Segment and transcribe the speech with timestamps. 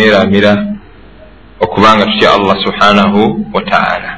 [0.00, 0.52] neeramira
[1.64, 3.20] okubanga tutya allah subhanahu
[3.54, 4.10] wataala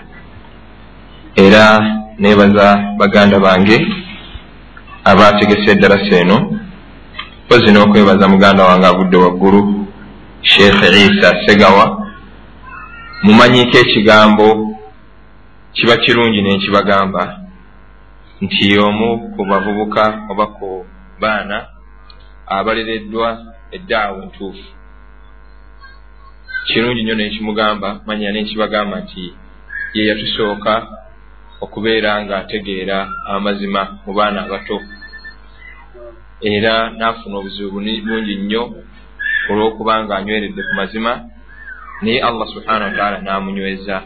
[1.44, 1.64] era
[2.22, 3.76] neebaza baganda bange
[5.10, 6.38] abategesa eddarasa eno
[7.44, 9.60] mpozi n'okwebaza muganda wange agudde waggulu
[10.50, 11.84] sheekh isa segawa
[13.24, 14.48] mumanyiiko ekigambo
[15.74, 17.22] kiba kirungi nenkibagamba
[18.42, 20.68] nti omu ku bavubuka oba ku
[21.20, 21.56] baana
[22.46, 23.28] abalereddwa
[23.76, 24.66] eddaawo entuufu
[26.66, 29.24] kirungi nnyo nenkimugamba manya nenkibagamba nti
[29.94, 30.74] ye yatusooka
[31.64, 32.98] okubeera nga ategeera
[33.34, 34.78] amazima mu baana abato.
[36.52, 38.62] Era n'afuna obuzibu bungi nnyo
[39.50, 41.12] olw'okuba nga anyweredde ku mazima
[42.02, 43.96] naye allah subhanahu wataala n'amunyweza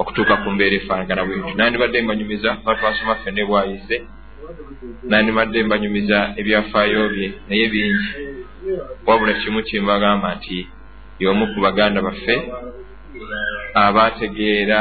[0.00, 3.96] okutuuka ku mbeera efaanagana bwetu nandibadde mbanyumiza kuba twasoma ffenne bwayize
[5.08, 8.08] nandibadde mbanyumiza ebyafaayo bye naye bingi
[9.06, 10.58] wabula kimu kimbagamba nti
[11.18, 12.34] y'omu ku baganda baffe
[13.74, 14.80] abaategeera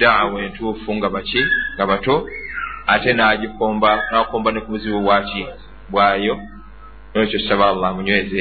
[0.00, 1.42] daawa entuufu nga baki
[1.74, 2.14] nga bato
[2.92, 5.42] ate n'agikomba n'akomba ne ku buzibu bwaki
[5.90, 6.34] bwayo.
[7.14, 8.40] Nokyo saba allah amunyweze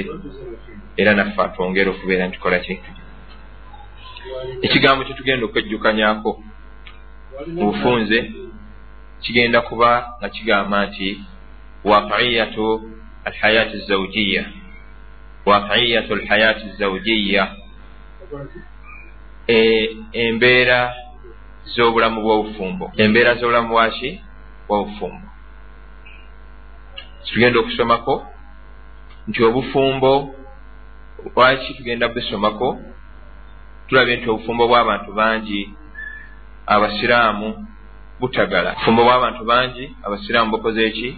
[0.98, 2.74] era naffe atwongere okubeera ntikola ki
[4.66, 6.30] ekigambo kyetugenda okwejjukanyako
[7.56, 8.18] mu bufunze
[9.22, 11.08] kigenda kuba nga kigamba nti
[11.90, 12.68] waqiyatu
[13.28, 14.44] alhayati zawjiya
[15.50, 17.44] waqiyatu alhayati zawjiya
[20.24, 20.80] embeera
[21.74, 22.86] z'obulamu bw'obufumbo.
[23.04, 24.10] Embeera z'obulamu bwaki
[24.68, 25.28] bw'obufumbo
[27.28, 28.16] tugenda okusomako
[29.28, 30.12] nti obufumbo
[31.36, 32.68] lwaki tugenda busomako
[33.88, 35.62] tulabye nti obufumbo bw'abantu bangi
[36.74, 37.48] abasiraamu
[38.20, 38.72] butagala.
[38.72, 41.10] Obufumbo bw'abantu bangi abasiraamu bukoze eki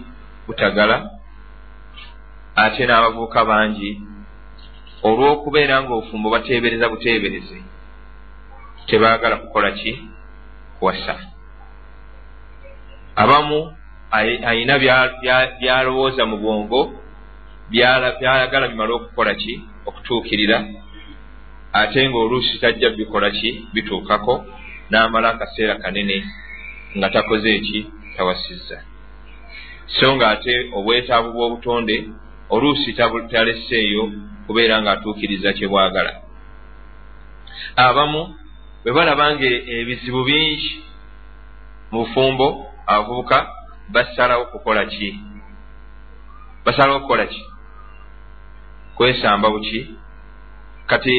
[0.46, 0.96] butagala.
[2.56, 3.90] Ate n'abavubuka bangi
[5.08, 7.58] olw'okubeera nga obufumbo bateebereza buteebereze
[8.86, 9.92] tebaagala kukola ki?
[10.78, 11.14] Kuwasa.
[13.16, 13.76] Abamu
[14.50, 14.78] ayina
[15.60, 16.80] byalowooza mu bwongo
[17.70, 19.54] byayagala bimale okukola ki?
[19.86, 20.58] Okutuukirira
[21.72, 23.50] ate ngaoluusi tajja bikola ki?
[23.74, 24.44] Bituukako
[24.90, 26.24] n'amala akaseera kanene
[26.96, 27.86] nga takoze eki
[28.16, 28.78] tawasizza.
[29.86, 31.96] So nga ate obwetaavu bw'obutonde
[32.50, 32.92] oluusi
[33.30, 34.04] talesseeyo
[34.50, 36.12] kubeera ng'atuukiriza kye bwagala.
[37.86, 38.34] Abamu
[38.82, 39.46] bwe balaba nga
[39.78, 40.70] ebizibu bingi
[41.90, 42.46] mu bufumbo
[42.86, 43.36] abavubuka
[43.94, 45.08] basalawo kukola ki?
[46.66, 47.42] Basalawo kukola ki?
[48.98, 49.80] Kwesamba buki?
[50.90, 51.14] Kati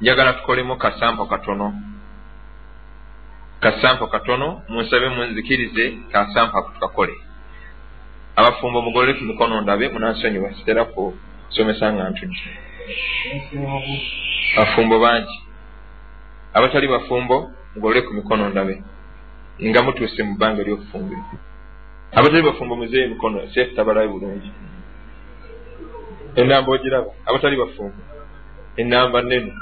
[0.00, 1.68] njagala tukolemu kasampo katono.
[3.60, 7.12] Kasampo katono munsabe munzikirize kasampo tukakole.
[8.36, 10.84] Abafumbo mugolole ku mikono ndabe munansonyiwa sitera
[11.48, 12.50] kusomesa nga ntujje
[14.56, 15.36] bafumbo bangi.
[16.54, 18.82] Abatali bafumbo mugolole ku mikono ndabe.
[19.62, 21.22] Nga mutuuse mu bbanga ery'okufumbira
[22.12, 24.50] abatali bafumbo muzeeyo emikono seefu tabalabe bulungi.
[26.36, 28.00] Enamba ogiraba abatali bafumbo.
[28.76, 29.52] Enamba nene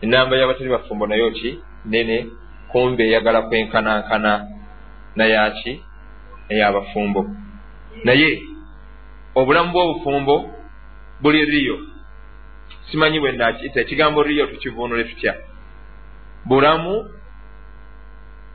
[0.00, 1.60] enamba y'abatali bafumbo nayo ki?
[1.84, 2.26] Nene
[2.68, 4.32] kumbe eyagala kwenkanankana
[5.16, 5.82] nayaki
[6.48, 7.20] ey'abafumbo
[8.04, 8.42] naye
[9.34, 10.34] obulamu bw'obufumbo
[11.20, 11.78] buli riyo
[12.90, 15.34] simanyi bwe nakiyita ekigambo riyo tukivuunule tutya?
[16.44, 17.10] Bulamu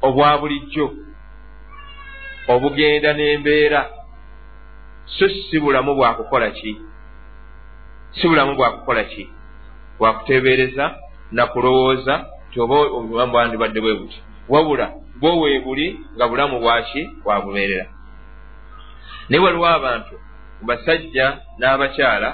[0.01, 0.93] obwa bulijjo
[2.47, 3.89] obugenda n'embeera
[5.05, 6.81] so si bulamu bwakukola ki?
[8.11, 9.29] Si bulamu bwakukola ki?
[9.99, 10.95] Bwakuteebereza
[11.31, 14.19] nakulowooza nti oba obulamu bwandibadde bwe buti.
[14.49, 17.85] Wabula bwo weebuli nga bulamu bwaki bwabubeerera
[19.29, 20.15] naye waliwo abantu
[20.61, 22.29] basajja n'abakyala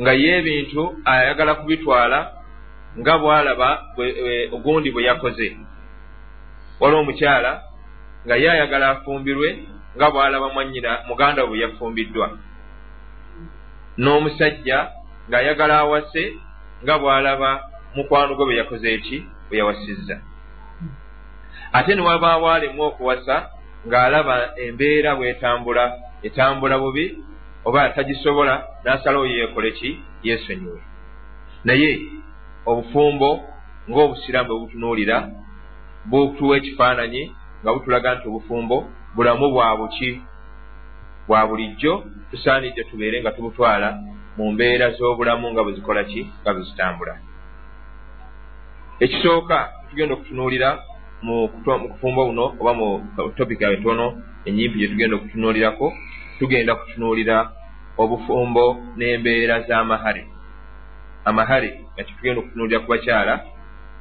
[0.00, 2.18] nga ye ebintu ayagala kubitwala
[2.98, 3.68] nga bwalaba
[4.54, 5.48] ogundi bwe yakoze.
[6.80, 7.52] Waliwo omukyala
[8.26, 9.48] nga ye ayagala afumbirwe
[9.96, 12.26] nga bwalaba mwanyina muganda we bwe yafumbiddwa.
[13.98, 14.78] N'omusajja
[15.28, 16.22] ng'ayagala awase
[16.82, 17.50] nga bw'alaba
[17.94, 19.16] mukwano gwe bwe yakoze eki
[19.48, 20.16] bwe yawasizza.
[21.72, 23.36] Ate ne wabaawo alemu okuwasa
[23.86, 24.34] ng'alaba
[24.64, 25.84] embeera bw'etambula
[26.26, 27.06] etambula bubi
[27.64, 29.98] oba tagisobola n'asalawo yeekole ki?
[30.22, 30.80] Yeesonyiwe.
[31.64, 31.90] Naye
[32.66, 33.40] obufumbo
[33.88, 35.16] ng'obusiraamu bwe butunuulira
[36.10, 37.22] butuwa ekifaananyi
[37.60, 38.76] nga butulaga nti obufumbo
[39.14, 40.10] bulamu bwa buki
[41.26, 41.92] bwa bulijjo
[42.30, 43.88] tusaanidde tubeere nga tubutwala
[44.36, 46.20] mu mbeera z'obulamu nga bwe zikola ki?
[46.42, 47.14] Nga bwe zitambula.
[49.04, 49.58] Ekisooka
[49.88, 50.68] tugenda okutunuulira
[51.22, 52.88] mu kufumba buno oba mu
[53.36, 54.06] topika etono
[54.44, 55.86] enyimpi gye tugenda okutunuulirako
[56.38, 57.36] tugenda kutunuulira
[57.98, 58.64] obufumbo
[58.96, 60.22] n'embeera z'amahale
[61.24, 63.34] amahare nga kitugenda okutunuulira ku bakyala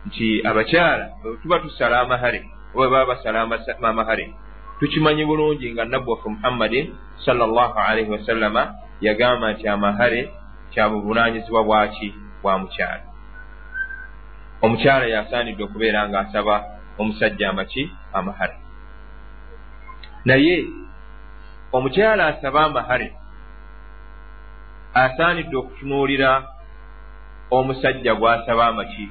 [0.07, 1.06] nti abakyala
[1.41, 2.39] tuba tusala amahare
[2.75, 3.47] oba baba basala
[3.81, 4.25] amahare
[4.80, 6.85] tukimanyi bulungi nga nabbi waffe muhammadin
[7.25, 8.63] salllah alaihi wasallama
[9.01, 10.21] yagamba nti amahare
[10.74, 13.03] kyabuvunanyizibwa bwaki bwa mukyala?
[14.62, 16.56] Omukyala yasaanidde okubeera nga asaba
[17.00, 18.56] omusajja amaki amahare.
[20.25, 20.65] Naye
[21.73, 23.07] omukyala asaba amahare
[24.93, 26.29] asaanidde okutunuulira
[27.57, 29.05] omusajja gw'asaba amaki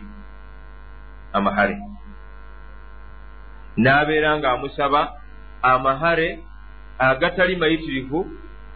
[1.33, 1.77] amahare.
[3.83, 5.01] N'abeera ng'amusaba
[5.63, 6.29] amahare
[6.99, 8.21] agatali mayitirivu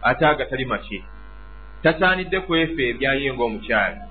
[0.01, 1.03] ate agatali maki.
[1.83, 4.01] Tasaanidde kwefa ebyaye ng'omukyala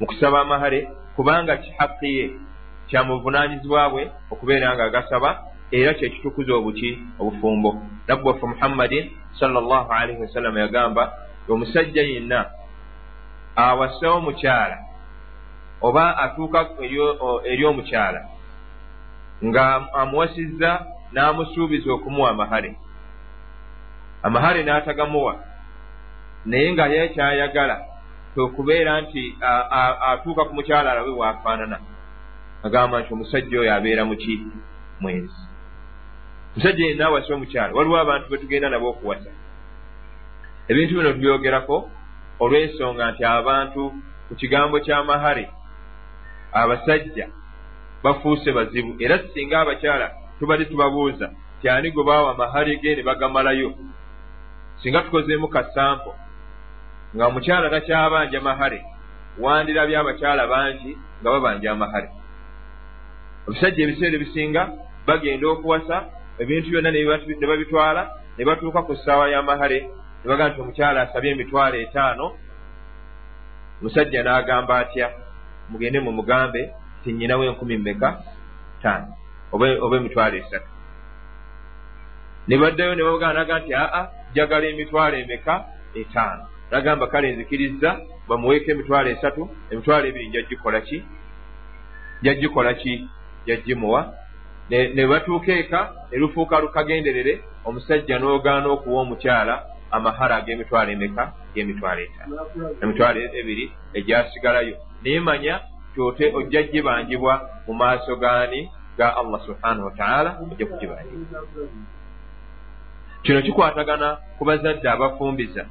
[0.00, 2.26] mu kusaba amahare kubanga kihaqi ye
[2.88, 4.86] kyamuvunaanyizibwa bwe okubeera nga
[5.72, 7.82] era kyekitukuza obuki obufumbo.
[8.08, 9.10] Nabbu waffe muhammadin
[9.40, 11.12] salllah alaihi wasallama yagamba
[11.48, 12.50] omusajja yenna
[13.56, 14.78] awasa omukyala
[15.80, 16.68] oba atuuka
[17.44, 18.20] eri omukyala
[19.44, 22.76] nga amuwasizza n'amusuubiza okumuwa amahare
[24.22, 25.34] amahare n'atagamuwa.
[26.46, 27.76] Naye nga yekyayagala
[28.34, 29.36] kwekubeera nti
[30.10, 31.78] atuuka ku mukyala alabe bwafaanana
[32.62, 34.34] agamba nti omusajja oyo abeera muki
[35.00, 35.51] mwenzi
[36.56, 39.30] omusajja yenna awasa omukyala waliwo abantu betugenda nabo okuwasa.
[40.68, 41.90] Ebintu bino tubyogerako
[42.40, 43.82] olw'ensonga nti abantu
[44.28, 45.44] ku kigambo ky'amahare
[46.52, 47.26] abasajja
[48.02, 50.06] bafuuse bazibu era singa abakyala
[50.38, 53.74] tubadde tubabuuza ti ani gwe baawa amahare ge ne bagamalayo?
[54.82, 56.14] Singa tukozeemu kasampo
[57.14, 58.80] nga omukyala takyabanja mahare
[59.38, 62.08] wandirabye abakyala bangi nga babanja amahare
[63.48, 64.62] ebisajja ebiseera ebisinga
[65.06, 65.96] bagenda okuwasa
[66.38, 68.02] ebintu byonna ne babitwala
[68.38, 69.78] ne batuuka ku ssaawa y'amahare
[70.24, 72.26] ne bagaa nti omukyala asabye emitwalo etaano.
[73.80, 75.06] Omusajja n'agamba atya
[75.70, 78.08] mugende mumugambe ti nyinawo enkumi mmeka?
[78.82, 79.12] Taano
[79.52, 80.70] oba emitwalo esatu.
[82.48, 85.54] Ne baddayo ne babaganaga nti aa jagala emitwalo emeka?
[85.94, 86.44] Etaano.
[86.70, 89.50] Nagamba kale nzikiriza bamuweeko emitwalo esatu.
[89.70, 91.04] Emitwalo ebiri njagikola ki?
[92.22, 93.08] Jagikola ki?
[93.46, 94.21] Jagimuwa
[94.70, 95.80] ne batuuka eka
[96.10, 99.54] ne lufuuka lukagenderere omusajja n'ogaana okuwa omukyala
[99.90, 101.32] amahara ag'emitwalo emeka?
[101.54, 102.34] G'emitwalo etaano.
[102.82, 103.64] Emitwalo ebiri
[103.98, 104.76] egyasigalayo.
[105.02, 105.60] Naye manya
[105.94, 107.34] kyote ojja gibangibwa
[107.66, 111.40] mu maaso gaani ga allah subhanahu wataala ojja kugibangibwa
[113.22, 115.66] kino kikwatagana ku bazadde abafumbiza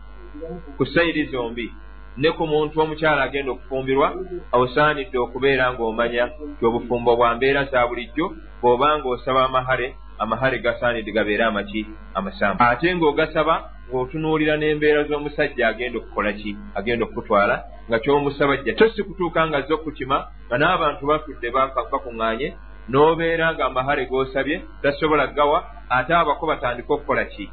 [0.77, 1.73] ku sayiri zombi
[2.17, 4.07] ne ku muntu omukyala agenda okufumbirwa
[4.51, 6.25] osaanidde okubeera ng'omanya
[6.59, 8.25] ti obufumbo bwa mbeera za bulijjo
[8.59, 9.87] bw'oba ng'osaba amahare
[10.19, 13.55] amahare gasaanidde gabeere amaki amasambu ate ng'ogasaba
[13.87, 17.55] ng'otunuulira n'embeera z'omusajja agenda okukola ki agenda okutwala
[17.87, 20.17] nga kyomusaba jja to si kutuuka nga zo kukima
[20.47, 21.47] nga n'abantu batudde
[21.91, 22.47] bakuŋŋaanye
[22.89, 25.59] n'obeera nga amahare g'osabye tasobola gawa
[25.89, 27.45] ate abako batandika okukola ki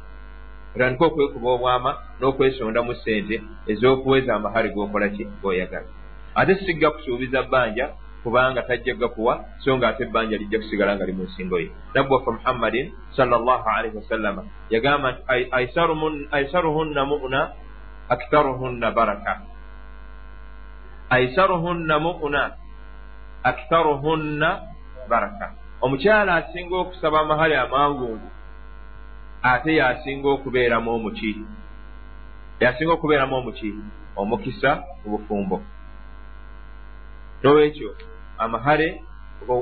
[0.79, 3.35] otandika okwekuba obwama n'okwesonda mu ssente
[3.71, 5.23] ez'okuweza amahale g'okola ki?
[5.41, 5.87] G'oyagala
[6.39, 7.85] ate sigga kusuubiza bbanja
[8.23, 11.71] kubanga tajja gakuwa so nga ate ebbanja lijja kusigala nga li mu nsingo ye.
[11.93, 15.21] Nabbu waffe muhammadin salllah alaihi wasallama yagamba nti
[16.31, 17.41] aisaruhunna mu'una
[18.09, 19.33] aktaruhunna baraka.
[21.09, 22.41] Aisaruhunna mu'una
[23.43, 24.49] aktaruhunna
[25.09, 25.45] baraka.
[25.81, 28.38] Omukyala asinga okusaba amahale amangungu
[29.43, 31.37] ate yasinga okubeeramu omuki
[32.59, 33.73] yasinga okubeeramu omuki
[34.15, 35.63] omukisa mu bufumbo.
[37.43, 37.95] Nolwekyo
[38.37, 39.01] amahale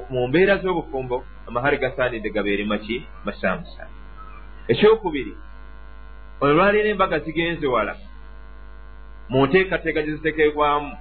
[0.09, 3.83] mu mbeera z'obufumbo amahale gasaanidde gabeere maki masaamusa
[4.71, 5.33] ekyokubiri
[6.41, 7.93] olwaleero embaga zigenze wala
[9.29, 10.91] mu nteekateeka gye zitekebwamu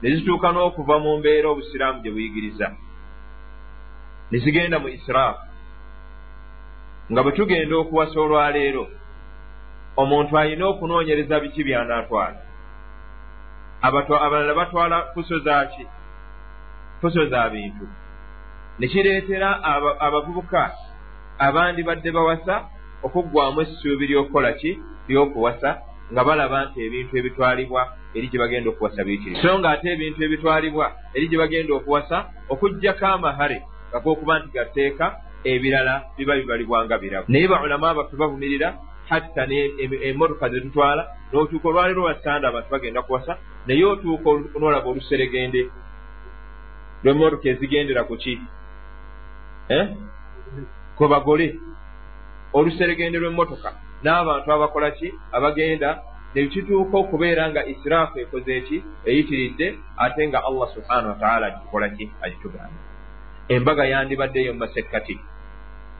[0.00, 2.66] ne zituuka n'okuva mu mbeera obusiraamu gye buyigiriza.
[4.30, 5.47] Ne zigenda mu israafu
[7.10, 8.84] nga bwe tugenda okuwasa olwaleero
[10.00, 12.40] omuntu alina okunoonyereza biki byanaatwala?
[13.82, 15.84] Abalala batwala fuso zaki
[17.00, 17.86] fuso za bintu.
[18.78, 19.48] Ne kireetera
[20.00, 20.72] abavubuka
[21.38, 22.54] abandi badde bawasa
[23.02, 24.70] okuggwamu essuubi ly'okukola ki?
[25.08, 25.70] Ly'okuwasa
[26.12, 27.82] nga balaba nti ebintu ebitwalibwa
[28.16, 32.16] eri gye bagenda okuwasa biikiri so nga ate ebintu ebitwalibwa eri gye bagenda okuwasa
[32.52, 33.58] okugjako amahare
[33.92, 35.06] gakookuba nti gateeka
[35.52, 38.68] ebirala biba bibalibwanga birabu naye baulama baffe bavumirira
[39.10, 39.42] hatta
[40.08, 41.02] emotoka zetutwala
[41.32, 43.32] notuuka olwaliro lwasanda abantu bagenda kuwasa
[43.66, 45.60] naye otuuka nolaba oluseregende
[47.02, 48.34] lwemotoka ezigendera kuki
[49.68, 49.86] eh?
[50.96, 51.46] kwebagole
[52.52, 53.72] oluseregende lwemmotoka.
[54.02, 55.08] N'abantu abakola ki?
[55.32, 56.02] Abagenda
[56.34, 58.78] nekituuka okubeera nga israafu ekoze eki?
[59.06, 62.04] Eyitiridde ate nga allah subhanahu wataala agikola ki?
[62.22, 62.78] Agitugamba.
[63.48, 65.14] Embaga yandibaddeeyo mu masekkati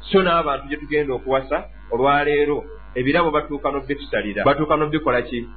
[0.01, 1.57] so n'abantu gye tugenda okuwasa
[1.93, 2.65] olwaleero
[2.95, 5.49] ebirabo batuuka nobitusalira batuuka nobikola ki?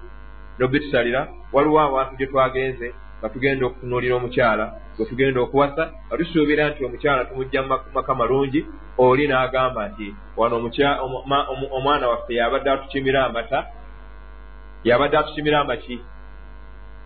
[0.59, 6.85] Nobitusalira waliwo abantu gye twagenze nga tugenda okutunuulira omukyala gwe tugenda okuwasa nga tusuubira nti
[6.85, 8.61] omukyala tumugja mumaka malungi
[8.97, 10.07] oli n'agamba nti
[10.37, 10.55] wano
[11.77, 13.59] omwana waffe yabadde atukimira amata
[14.83, 15.95] yabadde atukimira amaki.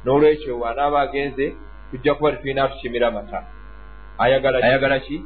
[0.04, 1.46] N'olwekyo wanaaba agenze
[1.92, 3.40] tujja kuba tetulina atukimira amata.
[4.18, 5.18] Ayagala ki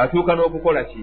[0.00, 1.02] atuuka n'okukola ki?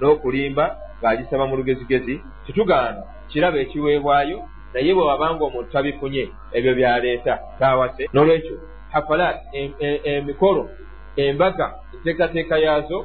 [0.00, 0.64] N'okulimba
[1.00, 2.14] ng'agisaba mu lugezigezi.
[2.46, 4.38] Tetugaana kiraba ekiweebwayo
[4.74, 6.24] naye bwe wabanga omuntu tabifunye
[6.56, 8.56] ebyo byaleeta taawase n'olwekyo
[8.92, 9.36] hafalat
[10.10, 10.62] emikolo
[11.16, 12.98] embaga enteekateeka yaazo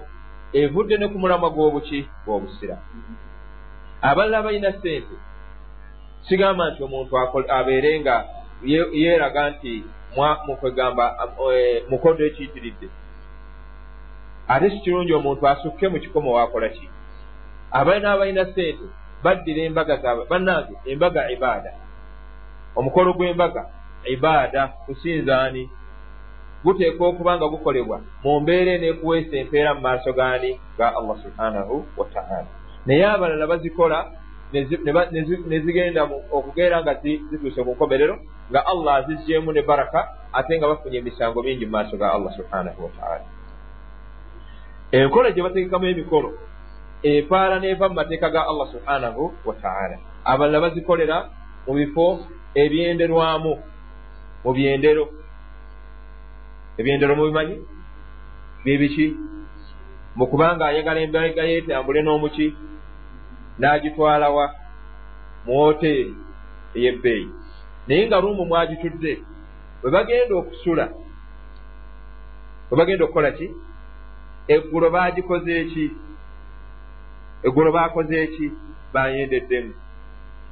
[0.54, 2.78] evudde ne ku mulamwa gw'obuki gw'obusira
[4.02, 5.16] abalala balina sente
[6.28, 7.14] sigamba nti omuntu
[7.58, 8.16] abeere nga
[9.00, 9.84] yeeraga nti
[10.48, 11.06] mukwegamba
[11.54, 12.88] e, mukodo ekiyitiridde
[14.48, 16.90] ate kikirungi omuntu asukke mu kikomo waakola ki?
[17.72, 18.86] Abalina abalina sente
[19.24, 21.72] baddira embaga zaabwe bannange embaga ibaada.
[22.76, 23.66] Omukolo gw'embaga
[24.06, 25.70] ibaada kusinzaani
[26.64, 30.60] guteeka okuba nga gukolebwa mu mbeera eneekuweesa empeera mu maaso gaani?
[30.78, 32.48] Ga allah subhanahu wataala
[32.86, 34.12] naye abalala bazikola
[35.50, 38.16] ne zigenda okugeera nga zituuse ku nkomerero
[38.50, 40.00] nga allah azizgyemu ne baraka
[40.34, 43.35] ate nga bafunye emisango mingi mu maaso ga allah subhanahu wataala
[44.96, 46.30] enkola gye bategekamu emikolo
[47.04, 49.96] epaala neeva mu mateeka ga allah subhanahu wataala
[50.32, 51.18] abalala bazikolera
[51.66, 52.06] mu bifo
[52.56, 53.54] ebyenderwamu
[54.46, 55.10] mu byendero.
[56.78, 57.58] Ebyendero mubimanyi?
[58.64, 59.08] Byebiki?
[60.16, 62.48] Mukubanga ayagala embaga yeetambule n'omuki
[63.60, 64.46] n'agitwalawa
[65.46, 66.14] mu woteeri
[66.76, 67.28] ey'ebbeeyi
[67.88, 69.14] naye nga lumu mwagitudde
[69.82, 70.86] bwe bagenda okusula
[72.68, 73.48] bwe bagenda okukola ki
[74.48, 75.92] eggulo baagikoze eki?
[77.44, 78.52] Eggulo baakoze eki?
[78.94, 79.74] Bayendeddemu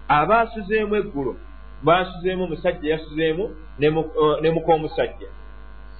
[0.07, 1.35] abaasuzeemu eggulo
[1.83, 3.55] baasuzeemu omusajja yasuzeemu
[4.41, 5.27] ne muka omusajja.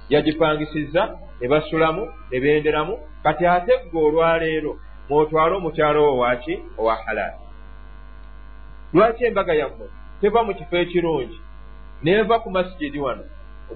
[0.08, 7.36] Yagipangisiza ne basulamu ne benderamu kati ate ggwe olwaleero mwotwale omukyalo wo waki owa halaali.
[8.92, 9.88] Lwaki embaga yammwe?
[10.20, 11.40] Teva mu kifo ekirungi.
[12.02, 13.24] Neva ku masigidi wano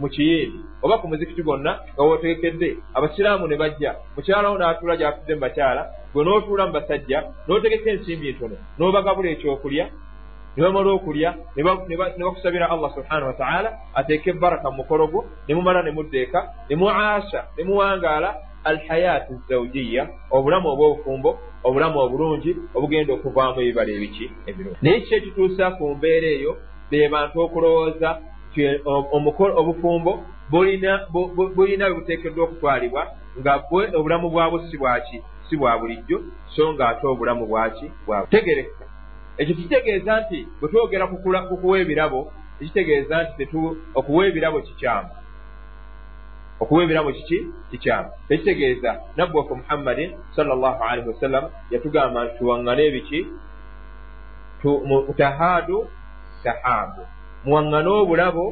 [0.01, 3.91] mu kiyindi oba ku muzikiti gwonna nga wootegekedde abasiraamu ne bajja.
[4.17, 9.85] Mukyalawo n'atuula gy'atudde mu bakyala gwe n'otuula mu basajja n'otegeka ensimbi ntono n'obagabula ekyokulya
[10.57, 11.63] ne bamala okulya ne
[12.25, 17.41] bakusabira allah subhanahu wataala ateeke ebaraka mu mukolo gwo ne mumala ne muddeeka ne muasa
[17.57, 21.31] ne muwangaala alhayaati zawjiya obulamu obw'obufumbo
[21.65, 24.79] obulamu obulungi obugenda okuvaamu ebibala ebiki ebirungi.
[24.83, 26.53] Naye kiki ekituusa ku mbeera eyo?
[26.91, 28.19] Be bantu okulowooza
[29.61, 33.03] obufumbo bulina bwebuteekeddwa okutwalibwa
[33.39, 36.23] nga bwe obulamu bwabwo si bwaki si bwa bulijjo
[36.57, 38.85] so nga ate obulamu bwaki bwategereka
[39.39, 41.07] ekyo kitegeeza nti bwe twogera
[41.49, 43.45] ku kuwa ebirabo ekitegeeza nti
[43.95, 45.09] okuwa ebirabo kikyamu.
[46.61, 47.47] Okuwa ebirabo kiki?
[47.71, 48.11] Kikyamu.
[48.29, 53.21] Ekitegeeza nabbuwaffe muhammadin salllahu alaihi wasallam yatugamba nti tuwaŋŋane ebiki
[55.17, 55.89] tahaadu
[56.45, 57.03] tahaabu
[57.49, 58.45] muwaŋŋane obulabo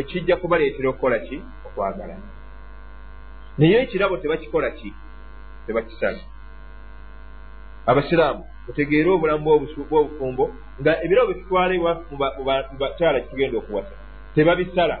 [0.00, 1.36] ekijja kubaleetera okukola ki?
[1.66, 2.16] Okwagala.
[3.58, 4.90] Naye ekirabo tebakikola ki?
[5.66, 6.20] Tebakisala
[7.90, 9.44] abasiraamu mutegeere obulamu
[9.88, 10.44] bwobufumbo
[10.80, 12.16] nga ebirabo byetutwalibwa mu
[12.80, 13.94] bakyala kitugenda okuwasa.
[14.34, 14.96] Tebabisala.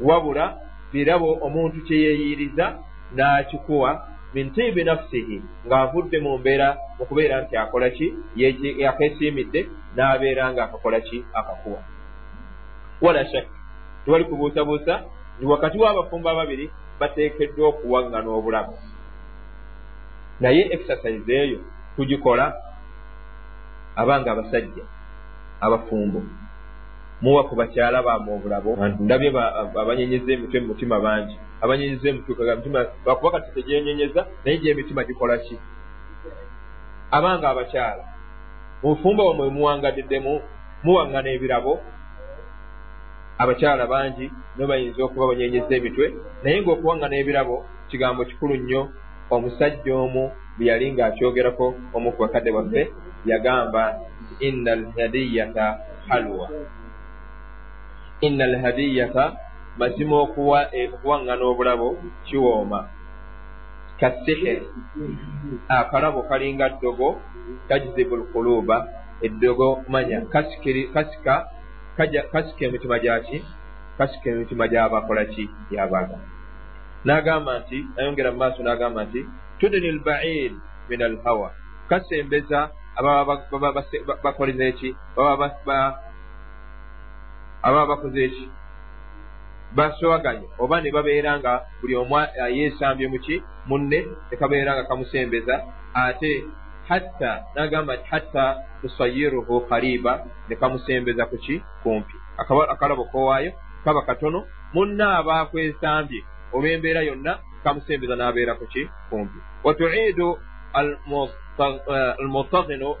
[0.00, 0.44] Wabula
[0.92, 2.66] birabo omuntu kyeyeeyiriza
[3.16, 3.90] n'akikuwa
[4.34, 5.42] mintiibi nafsihi.
[5.66, 8.06] Ng'avudde mu mbeera mu kubeera nti akola ki?
[8.84, 9.60] Yakeesiimidde
[9.96, 11.24] n'abeera ng'akakola ki?
[11.34, 11.80] Akakuwa.
[13.00, 13.58] Wala shakka
[14.04, 14.94] tewali kubuusabuusa
[15.40, 16.70] ni wakati w'abafumbo ababiri
[17.00, 18.74] bateekeddwa okuwaŋŋana obulamu.
[20.40, 21.58] Naye exercise eyo
[21.96, 22.54] tugikola
[23.96, 24.84] abanga abasajja
[25.60, 26.22] abafumbo
[27.22, 28.70] muwa ku bakyala baamu obulabo
[29.00, 29.30] ndabye
[29.82, 31.36] abanyenyeza emitwe mu mutima bangi.
[31.60, 35.56] Abanyenyeza emitumitima bakuba kati tegyenyenyeza naye gyemitima gikola ki?
[37.10, 38.04] Abanga abakyala
[38.82, 40.34] mu bufumbo bwamwe muwangadiddemu
[40.84, 41.72] muwaŋŋana ebirabo
[43.42, 46.06] abakyala bangi no bayinza okuba banyenyeza emitwe
[46.42, 47.56] naye ngaokuwaŋŋana ebirabo
[47.90, 48.82] kigambo kikulu nnyo
[49.34, 50.24] omusajja omu
[50.56, 52.82] bwe yali ng'akyogerako omu ku bakadde baffe
[53.30, 53.82] yagamba
[54.46, 55.66] inna alhadiyata
[56.08, 56.46] halwa
[58.20, 59.24] inna alhadiyata
[59.78, 61.88] mazima okuwaŋŋana obulabo
[62.26, 62.80] kiwooma
[64.00, 64.62] kasihiri
[65.68, 67.20] akalabo kalinga ddogo
[67.68, 68.76] tajzibu lkuluuba
[69.22, 71.34] eddogo manya kasika
[72.32, 73.44] kasika emitima gyaki
[73.98, 76.18] kasika emitima gyabakola ki yabaga
[77.04, 79.20] n'agamba nti ayongera mu maaso n'agamba nti
[79.58, 80.52] tudini lbaid
[80.88, 81.50] min alhawa
[81.90, 83.34] kasembeza ababa
[84.22, 84.94] bakoleza eki
[87.62, 88.44] ababa bakoze eki
[89.76, 92.16] baswaganye oba ne babeera nga buli omu
[92.56, 93.98] yeesambye muki munne
[94.30, 95.54] tekabeera nga kamusembeza
[95.94, 96.44] ate
[96.88, 98.44] hatta nagamba nti hatta
[98.80, 102.14] tusayiruhu kariba ne kamusembeza kuki kumpi.
[102.68, 103.52] Akalabo kowaayo
[103.84, 106.22] kaba katono munne aba akwesambye.
[106.52, 109.38] Olw'embeera yonna kamusembeza n'abeera kuki kumpi.
[109.64, 110.38] Watuidu
[112.18, 112.96] almutaginu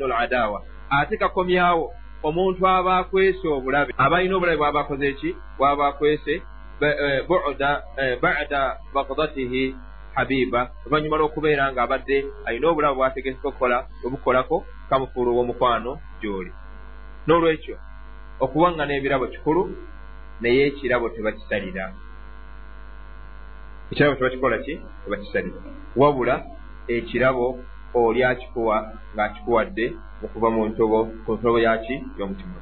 [0.00, 0.62] aladawa.
[0.90, 1.92] Ate kakomyawo
[2.28, 5.30] omuntu aba akwese obulabe abalina obulabe bwaba akoze eki?
[5.58, 6.42] Bwaba akwese
[8.22, 8.60] bada
[8.94, 9.74] bagdatihi
[10.14, 10.60] habiba.
[10.86, 12.16] Oluvanyuma lw'okubeera nga abadde
[12.46, 13.76] alina obulabe bwategesa okukola
[14.06, 14.56] obukolako
[14.88, 16.52] kamufuula ow'omukwano gy'oli.
[17.26, 17.76] N'olwekyo
[18.44, 19.62] okuwaŋŋana ebirabo kikulu
[20.40, 21.84] naye ekirabo tebakisalira.
[23.90, 25.60] Ekirabo tebakikola ki tebakisalira.
[25.96, 26.34] Wabula
[26.88, 27.46] ekirabo
[27.94, 28.76] oli akikuwa
[29.14, 29.86] ng'akikuwadde
[30.24, 32.58] okuva mu ntobo ku ntobo yaki y'omutima.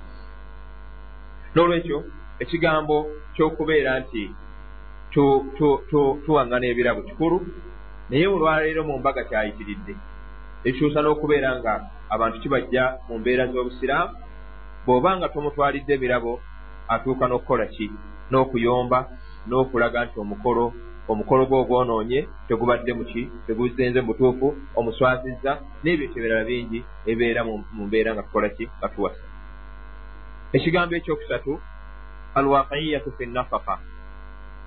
[1.54, 1.98] N'olwekyo
[2.42, 2.96] ekigambo
[3.34, 4.22] ky'okubeera nti
[6.24, 7.38] tuwaŋŋana ebirabo kikulu
[8.08, 9.94] naye olwaleero mu mbaga kyayitiridde.
[10.66, 11.72] Ekikyusa n'okubeera nga
[12.14, 14.14] abantu kibajja mu mbeera z'obusiraamu
[14.84, 16.32] bw'oba nga tomutwalidde ebirabo
[16.94, 17.86] atuuka n'okukola ki?
[18.30, 18.98] N'okuyomba
[19.48, 20.64] n'okulaga nti omukolo
[21.08, 28.22] omukolo gwe ogwonoonye tegubadde muki teguzenze mubutuufu omuswazizza n'ebintu ebirala bingi ebibeera mu mbeera nga
[28.26, 29.24] tukola ki nga tuwasa.
[30.56, 31.52] Ekigambo ekyokusatu
[32.38, 33.74] alwaqiiyatu fi nafaka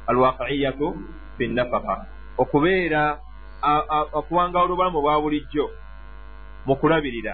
[0.10, 0.88] alwaqiiyatu
[1.38, 1.94] fi nafaka
[2.42, 3.01] okubeera
[4.20, 5.65] okuwangala obulamu bwa bulijjo
[6.68, 7.34] mu kulabirira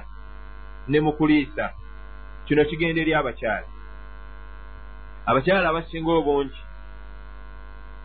[0.87, 1.65] ne mu kuliisa
[2.45, 3.67] kino kigenda eri abakyala.
[5.29, 6.61] Abakyala abasinga obungi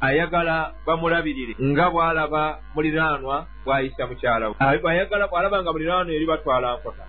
[0.00, 4.54] ayagala bamulabirire nga bw'alaba muliraanwa bw'ayisa mukyala we.
[4.60, 7.04] Ayagala bw'alaba nga muliraanwa eri batwala nkota.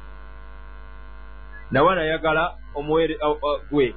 [1.72, 3.18] Nawe nayagala omuwere
[3.72, 3.96] gwe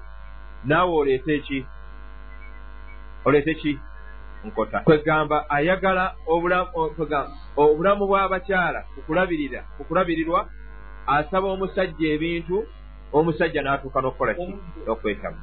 [0.64, 1.66] naawe oleete eki
[3.24, 3.78] oleete ki?
[4.44, 4.80] Nkota.
[4.80, 6.14] Kwegamba ayagala
[7.56, 10.48] obulamu bw'abakyala kukulabirira kukulabirirwa
[11.06, 12.66] asaba omusajja ebintu
[13.12, 14.46] omusajja n'atuuka n'okukola ki?
[14.86, 15.40] N'okwetamu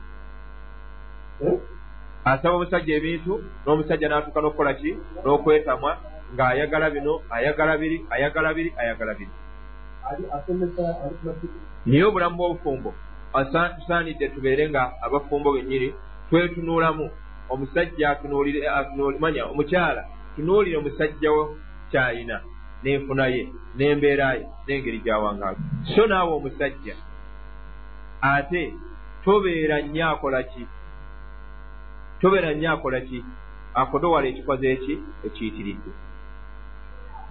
[2.28, 4.92] asaba omusajja ebintu n'omusajja n'atuuka n'okukola ki?
[5.24, 5.92] N'okwetamwa
[6.34, 9.34] ng'ayagala bino ayagala biri ayagala biri ayagala biri.
[11.86, 12.94] Naye obulamu bw'obufumbo
[13.76, 15.94] tusaanidde tubeere nga abafumbo bennyini
[16.30, 17.06] twetunuulamu.
[17.50, 20.02] Omusajja atunuulimanya omukyala
[20.36, 21.44] tunuulire omusajja wo
[21.92, 22.38] kyayina
[22.84, 23.42] n'enfuna ye
[23.78, 25.62] n'embeera ye n'engeri gy'awangaaga
[25.96, 26.96] so naawe omusajja
[28.22, 28.63] ate
[29.24, 30.63] tobeera nnyo akola ki
[32.21, 33.23] tobeera nnyo akola ki?
[33.73, 34.93] Akodowala ekikoze eki?
[35.25, 35.91] Ekiyitiridde.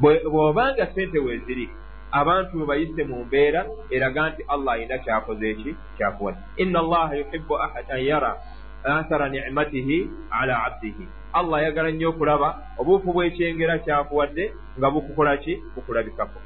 [0.00, 1.68] Bw'obanga sente weeziri
[2.12, 5.70] abantu bayise mu mbeera eraga nti allah ayina kyakoze eki?
[5.96, 8.36] Kyakuwadde inna allaha yuhibu an yara
[8.84, 11.08] athara nicmatihi ala abdihi.
[11.32, 14.44] Allah ayagala nnyo okulaba obuufu bw'ekyengera kyakuwadde
[14.78, 15.62] nga bukukola ki?
[15.74, 16.38] Bukulabikako.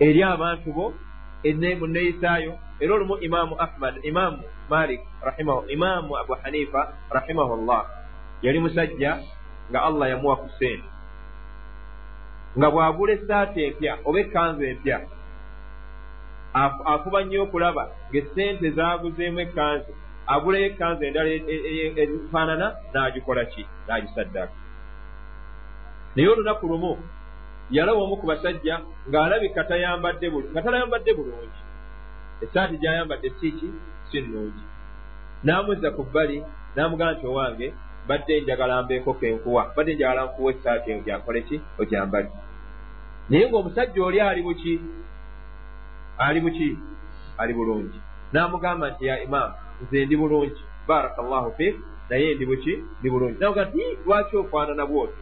[0.00, 0.94] Eri abantu bo
[1.78, 7.84] mu neeyisaayo era olumu imaamu ahmad imaamu malik rahimahu imaamu abu hanifa rahimahu llah
[8.42, 9.18] yali musajja
[9.70, 10.88] nga allah yamuwa ku sente.
[12.58, 14.96] Nga bw'agula essaati empya oba ekkanzu empya
[16.92, 19.92] afuba nnyo okulaba ng'essente zaaguzeemu ekkanzu.
[20.26, 21.30] Agulayo ekkanzu endala
[22.02, 23.62] ezifaanana n'agikola ki?
[23.86, 24.56] N'agisaddaaka
[26.16, 26.98] naye olunaku lumu
[27.70, 28.74] yalaba omu ku basajja
[29.08, 31.60] ng'alabika tayambadde nga talayambadde bulungi.
[32.42, 33.68] Essaati gy'ayambadde siiki
[34.10, 34.64] si nnungi.
[35.44, 36.38] N'amuzza ku bbali
[36.76, 37.66] n'amugamba nti owange
[38.08, 41.56] badde njagala mbeeko kenkuwa badde njagala nkuwa essaati eyo gyakole ki?
[41.80, 42.32] Ogyambadde.
[43.28, 44.74] Naye ng'omusajja oli ali buki
[46.18, 46.68] ali buki
[47.38, 47.98] ali bulungi.
[48.32, 50.62] N'amugamba nti ya imaamu nze ndi bulungi.
[50.88, 51.76] Baraka llahu fik
[52.10, 53.38] naye ndi buki ndi bulungi.
[53.40, 55.19] Namuga nti lwaki ofaanana bwoti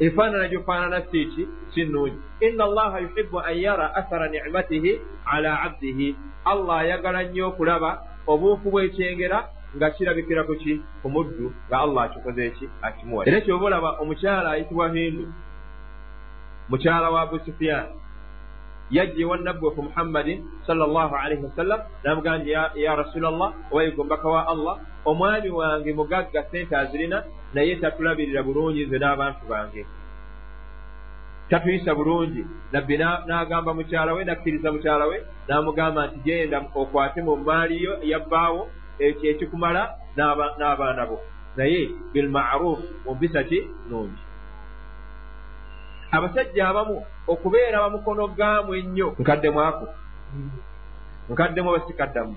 [0.00, 6.16] efaanana gyofaanana siiki si nnungi inna allaha yuhibu an yara athara nicmatihi ala abdihi.
[6.44, 7.90] Allah ayagala nnyo okulaba
[8.26, 9.38] obuufu bw'ekyengera
[9.76, 10.80] nga kirabikira ku ki?
[11.02, 12.66] Ku muddu nga allah akikoze eki?
[12.82, 13.28] Akimuwa.
[13.28, 15.26] Era kyoba olaba omukyala ayitibwa hindu
[16.68, 17.92] mukyala wa abu sufiyaani
[18.90, 22.50] yajja ewa nabbuku muhammadin sal llah alaihi wasallam namugamba nti
[22.84, 24.74] ya rasula llah owaigo mbaka wa allah
[25.04, 27.24] omwami wange mugagga sente azirina
[27.54, 29.86] naye tatulabirira bulungi nze n'abantu bange
[31.50, 35.16] tatuyisa bulungi nabbi n'agamba mukyala we nakkiriza mukyala we
[35.48, 39.82] n'amugamba nti genda okwate mu maaliyo yabbaawo ekyo ekikumala
[40.16, 41.16] n'abaana bo
[41.56, 44.27] naye bilmaruf mu mpisa ki nungi
[46.10, 49.86] abasajja abamu okubeera bamukono gaamu ennyo nkaddemu ako.
[51.30, 52.36] Nkaddemu basikaddamu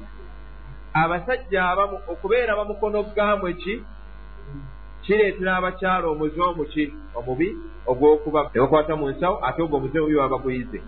[0.94, 3.84] abasajja abamu okubeera bamukono gaamu eki?
[5.04, 7.48] Kireetera abakyala omuze omuki omubi
[7.90, 10.80] ogw'okuba nebakwata mu nsawo ate ogwo omuze omubi baba baguyize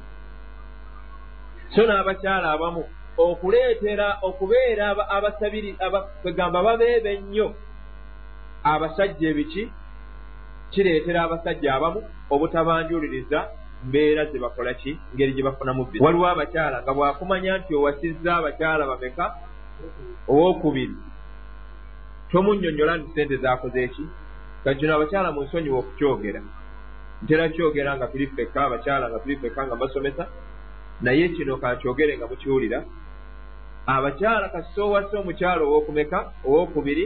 [1.74, 2.84] so n'abakyala abamu
[3.18, 5.70] okuleetera okubeera abasabiri
[6.22, 7.48] kwegamba babeebe nnyo
[8.64, 9.64] abasajja ebiki
[10.74, 12.00] kireetera abasajja abamu
[12.34, 13.40] obutabanjuliriza
[13.88, 18.84] mbeera ze bakola ki ngeri gye bafunamu bi waliwo abakyala nga bwakumanya nti owasizza abakyala
[18.92, 19.26] bameka?
[20.28, 20.96] Owokubiri
[22.32, 24.04] tomunnyonnyola nti sente zakoze eki
[24.64, 26.42] kakino abakyala mu nsonyiwa okukyogera.
[27.24, 30.24] Ntera kyogera nga tuli ffekka abakyala nga tuli ffekka nga basomesa
[31.02, 32.80] naye kino kankyogere nga mukiwulira.
[33.96, 36.18] Abakyala kasisoowase omukyala owokumeka?
[36.48, 37.06] Owokubiri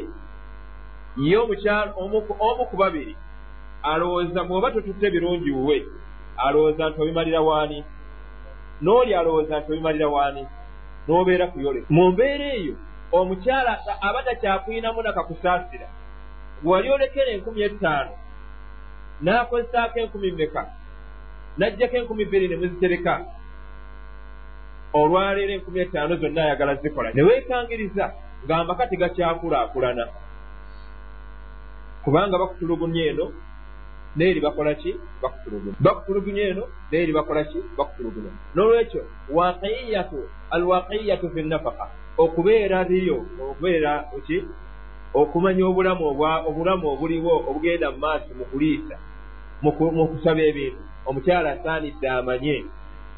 [1.17, 3.15] ye omukyala omu ku babiri
[3.91, 5.77] alowooza bw'oba totutte birungi wuwe
[6.45, 7.79] alowooza nti obimalira waani?
[8.83, 10.43] N'oli alowooza nti obimalira waani?
[11.07, 12.75] N'obeera kuyole mu mbeera eyo
[13.17, 13.71] omukyala
[14.07, 15.87] aba takyakuyinamu nakakusaasira
[16.69, 18.13] wali olekera enkumi ettaano
[19.23, 20.61] n'akozesaako enkumi mmeka
[21.57, 23.13] n'ajjako enkumi bbiri ne muzitereka?
[24.99, 27.09] Olwaleero enkumi ettaano zonna ayagala zikola.
[27.13, 28.05] Ne weekangiriza
[28.45, 30.03] ng'amaka tegakyakulaakulana
[32.03, 33.25] kubanga bakutulugunya eno
[34.17, 34.95] neeri bakola ki?
[35.21, 37.59] Bakutulugunya bakutulugunya eno neeri bakola ki?
[37.77, 41.85] Bakutulugunya n'olwekyo waqiyatu alwaqiyatu fi nafaka
[42.17, 44.43] okubeera biyo okubeera ki?
[45.13, 46.03] Okumanya obulamu
[46.49, 48.95] obulamu obuliwo obugenda mu maaso mu kuliisa
[49.61, 50.81] mu kusaba ebintu.
[51.07, 52.65] Omukyala asaanidde amanye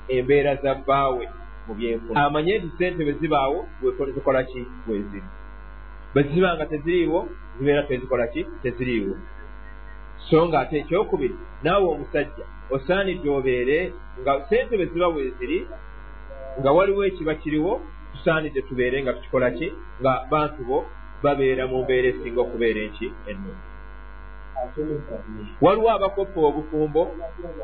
[0.07, 1.25] embeera za bbaawe
[1.67, 3.65] mu byenfuna amanye nti sente bwe zibaawo
[4.15, 4.61] zikola ki?
[4.85, 5.29] Bweziri
[6.13, 7.19] bwe ziba nga teziriiwo
[7.57, 8.45] zibeera tezikola ki?
[8.63, 9.15] Teziriiwo
[10.27, 13.79] so nga ate ekyokubiri naawe omusajja osaanidde obeere
[14.21, 15.59] nga sente bwe ziba bweziri
[16.59, 17.73] nga waliwo ekiba kiriwo
[18.11, 19.67] tusaanidde tubeere nga tukikola ki?
[20.01, 20.77] Nga bantu bo
[21.23, 23.65] babeera mu mbeera esinga okubeera enki ennungi.
[25.61, 27.01] Waliwo abakoppa obufumbo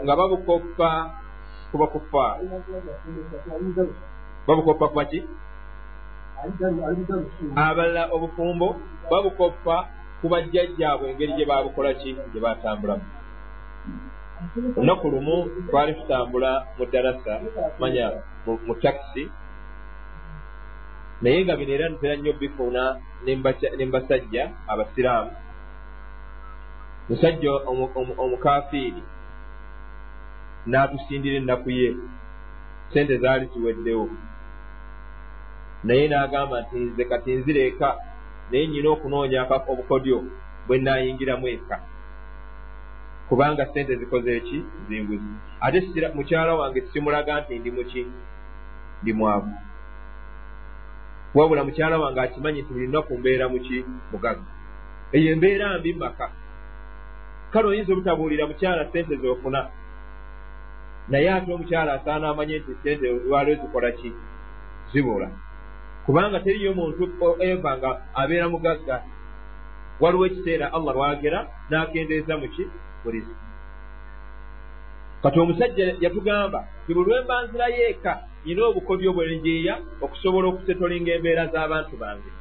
[0.04, 0.90] nga babukoppa
[1.72, 2.26] kubakufa
[4.48, 5.20] babukoppa kubaki
[7.56, 8.68] abalala obufumbo
[9.12, 9.76] babukoppa
[10.26, 12.12] kubajjajjaabwe engeri gye babukola ki?
[12.34, 13.06] Gye batambulamu
[14.78, 15.36] olunaku lumu
[15.70, 17.34] twali tutambula mu darasa
[17.80, 18.12] manya
[18.46, 19.24] mu takisi
[21.22, 22.84] naye nga bino era ntera nnyo bifuna
[23.78, 25.32] ne mbasajja abasiraamu.
[27.10, 27.50] Musajja
[28.24, 29.04] omukafiiri
[30.68, 31.90] n'atusindira ennaku ye.
[32.92, 34.10] Sente zaali ziweddewo.
[35.84, 37.90] Naye n'agamba nti nze kati nzira eka
[38.52, 40.18] naye nnyina okunoonya obukodyo
[40.68, 41.78] bwe nnaayingiramu eka
[43.30, 45.32] kubanga sente zikoze eki zinguzi.
[45.62, 48.06] Ate mukyala wange simulaga nti ndi muki?
[49.02, 49.54] Ndi mwavu.
[51.36, 54.42] Wabula mukyala wange akimanyi nti buli lunaku mbeera muki mugagga
[55.12, 56.32] eyo embeera mbi maka
[57.52, 59.68] kale oyinza obutabuulira mukyala sente zofuna?
[61.10, 64.12] Naye ate omukyala asaana amanye nti sente lwaliwo zikola ki?
[64.94, 65.30] Zibula
[66.06, 67.04] kubanga teriyo muntu
[67.40, 67.90] eva nga
[68.22, 68.98] abeera mugagga.
[70.02, 71.40] Waliwo ekiseera allah lwagera
[71.70, 72.64] n'akendeeza muki
[73.04, 73.36] bulizi
[75.26, 78.14] kati omusajja yatugamba ti buli lwemba nzirayo eka
[78.46, 82.32] nyina obukodyo bwenjeeya okusobola okusetolinga embeera z'abantu bange.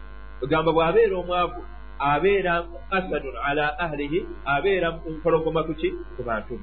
[0.45, 1.61] Egamba bw'abeera omwavu
[1.99, 2.53] abeera
[2.97, 6.55] asadun ala ahlihi abeera mpologoma kuki ku bantu.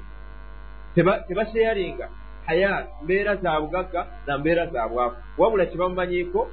[1.28, 2.06] Tebaseyalinga
[2.46, 5.16] hayat mbeera za bugagga na mbeera za bwavu.
[5.38, 6.50] Wabula kyebamumanyiiko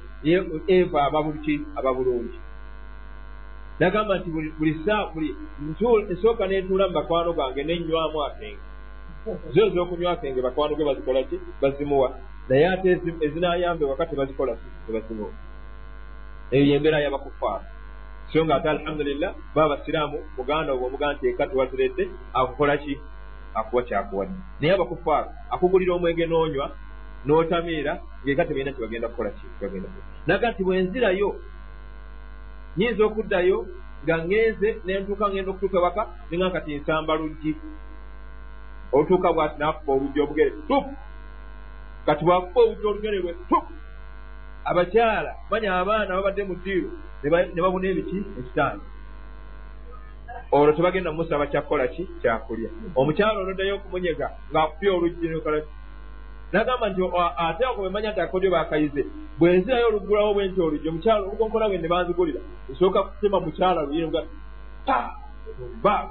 [0.66, 2.38] eva ababuki ababulungi
[3.80, 5.36] nagamba nti buli saa buli
[6.10, 8.64] nsooka netuula mu bakwano gange nenywamu akenge.
[9.54, 11.36] Zo ez'okunywa akenge bakwano ge bazikola ki?
[11.60, 12.08] Bazimuwa.
[12.48, 15.30] Naye ate ezinayambe waka tebazikola tebazimuwa
[16.50, 17.64] eyo yembeera y'abakufaaru
[18.32, 22.04] so nga ate alhamdulillah baba basiraamu muganda obwo omugaa nti eka tewaziredde
[22.38, 22.94] akukola ki
[23.54, 24.34] akuwa kyakuwadde.
[24.60, 26.66] Naye abakufaaru akugulira omwenge n'onywa
[27.26, 29.46] n'otamiira ngaeka tebalina kyebagenda kukola ki?
[29.60, 29.88] Bagenda
[30.26, 31.28] naga nti bwenzirayo
[32.76, 33.58] nyinza okuddayo
[34.04, 37.52] nga ŋŋenze nentuuka ŋŋenda okutuuka ewaka ninga kati nsamba luggi.
[38.92, 40.86] Olutuuka bwati nakuba oluggi obugere tup
[42.06, 43.64] kati bwakuba oluggi olugere lwe tup
[44.64, 46.90] abakyala manya abaana babadde mu ddiiro
[47.22, 48.84] ne babuna ebiki ekitanda
[50.52, 52.08] olwo tebagenda mumusaba kyakukola ki?
[52.22, 52.70] Kyakulya.
[52.94, 55.28] Omukyalo olwoddayo okumunyega ng'akupya oluggi
[56.52, 57.00] nagamba nti
[57.36, 59.06] ate ako bemanya nti akodyo bakayize
[59.38, 60.88] bwe nzirayo oluggulawo bwe nti oluggi?
[60.88, 64.22] Omukyalo olukonkona bwe ne banzigulira nsooka kutema mukyala luyinga
[64.86, 65.14] pa
[65.82, 66.10] ba.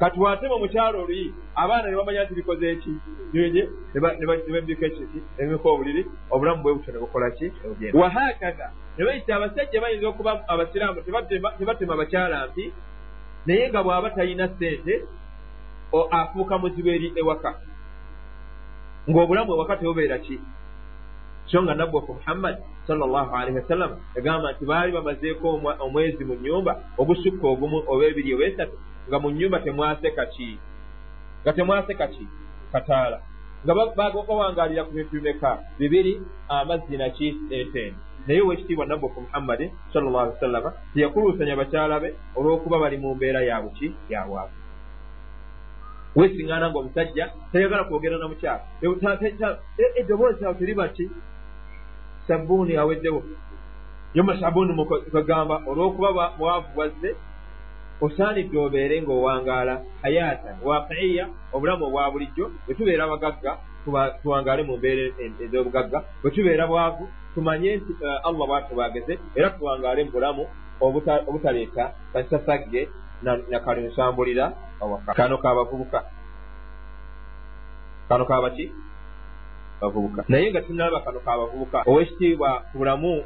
[0.00, 2.92] Kati watema omukyalo oluyi abaana ne bamanya nti bikoze eki
[3.32, 4.00] nyenye ne
[4.52, 7.52] bembika ekiki nebimika obuliri obulamu bwe butyo ne bukola ki?
[7.94, 11.00] Wahakaza ne bayita abasajja bayinza okuba abasiraamu
[11.58, 12.72] tebatema bakyala mpi
[13.46, 14.94] naye nga bw'aba talina ssente
[16.10, 17.50] afuuka muzibu eri ewaka.
[19.08, 20.40] Ng'obulamu ewaka tebubeera ki?
[21.46, 27.78] So nga nabbuafu muhammad salllahalihi wasallam yagamba nti baali bamazeeko omwezi mu nyumba ogusukka ogumu
[27.86, 28.76] oba ebiri oba esatu
[29.08, 30.58] nga mu nyumba temwaseka ki?
[31.42, 32.26] Nga temwaseka ki?
[32.72, 33.18] Kataala
[33.66, 33.74] nga
[34.28, 35.58] bawangalira ku bintu bimeka?
[35.78, 42.78] Bibiri amazzi naki enteeni naye owekitiibwa nabbuafu muhammadi sallllah ali wasallama teyakuluusanya bakyala be olw'okuba
[42.78, 44.54] bali mu mbeera yabuki yabwavu
[46.16, 48.62] wesiŋŋaana nga omusajja tayagala kwogera na mukyala.
[50.00, 51.10] Eddoboozi awo teriba ki
[52.26, 53.22] sabbuuni aweddewo
[54.14, 57.10] yoma sabbuuni mukagamba olw'okuba bwavu bwazze
[58.00, 63.52] osaanidde obeere ng'owangaala hayatan waqiiya obulamu obwa bulijjo bwe tubeera abagagga
[64.22, 65.02] tuwangaale mu mbeera
[65.44, 67.04] ez'obugagga bwe tubeera bwavu
[67.34, 70.44] tumanye nti uh, allah bwatubageze era tuwangaale mu bulamu
[70.80, 72.88] obutaleeta kasasagge
[73.22, 75.14] nakalimusambulira awaka.
[75.14, 76.04] Kano kabavubuka.
[78.08, 78.72] Kano kabaki?
[79.80, 80.24] Bavubuka.
[80.28, 81.82] Naye nga tunalaba kano kabavubuka.
[81.86, 83.24] Owekitiibwa ku bulamu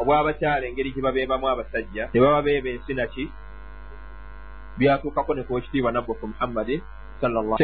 [0.00, 3.28] obw'abakyala engeri gye babeebamu abasajja ne baba beeba ensi naki
[4.78, 6.82] byatuukako ne ku ekitiibwa nabbafe muhammadi
[7.20, 7.58] sallallahu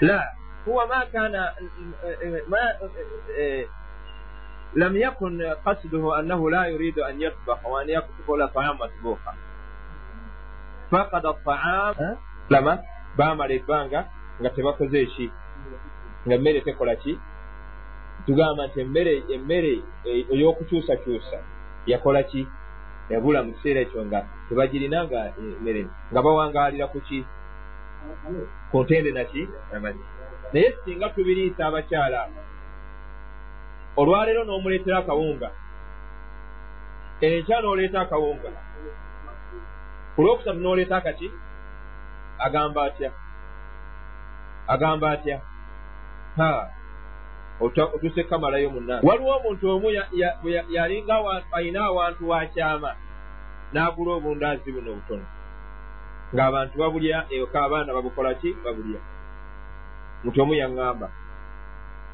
[0.00, 0.32] لا
[0.68, 1.32] هو ما كان
[2.48, 2.62] ما
[4.76, 9.34] لم يكن قصده أنه لا يريد أن يطبخ وأن يأكل طعام مطبوخا
[10.90, 11.94] فقد الطعام
[12.48, 12.78] lama
[13.16, 14.00] baamala ebbanga
[14.40, 15.26] nga tebakoze eki
[16.26, 17.18] nga emmere tekola ki?
[18.26, 19.72] Tugamba nti emmere emmere
[20.34, 21.38] ey'okukyusakyusa
[21.86, 22.42] yakola ki?
[23.10, 27.20] Yabula mu kiseera ekyo nga tebagirina nga emmere nga bawangaalira ku ki?
[28.70, 29.42] Ku ntende naki?
[29.76, 30.04] Amazzi.
[30.52, 32.20] Naye singa tubiriisa abakyala
[33.96, 35.48] olwaleero n'omuleetera akawunga
[37.26, 38.50] enkya n'oleeta akawunga
[40.14, 41.28] ku lwokusatu n'oleeta akaki
[42.38, 43.10] agamba atya?
[44.68, 45.40] Agamba atya?
[46.36, 46.68] Ha.
[47.60, 49.00] Otuse kamalayo munna.
[49.02, 49.90] Waliwo omuntu omu
[50.70, 52.94] yalinga ayina awantu wakyama
[53.72, 55.26] n'agula obundaazi buno obutono.
[56.34, 58.56] Ng'abantu babulya eka abaana babukola ki?
[58.64, 59.00] Babulya.
[60.24, 61.08] Muti omu yaŋŋamba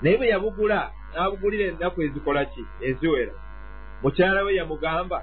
[0.03, 2.63] naye bwe yabugula n'abugulira ennaku ezikola ki?
[2.81, 3.35] Eziwera.
[4.03, 5.23] Mukyala we yamugamba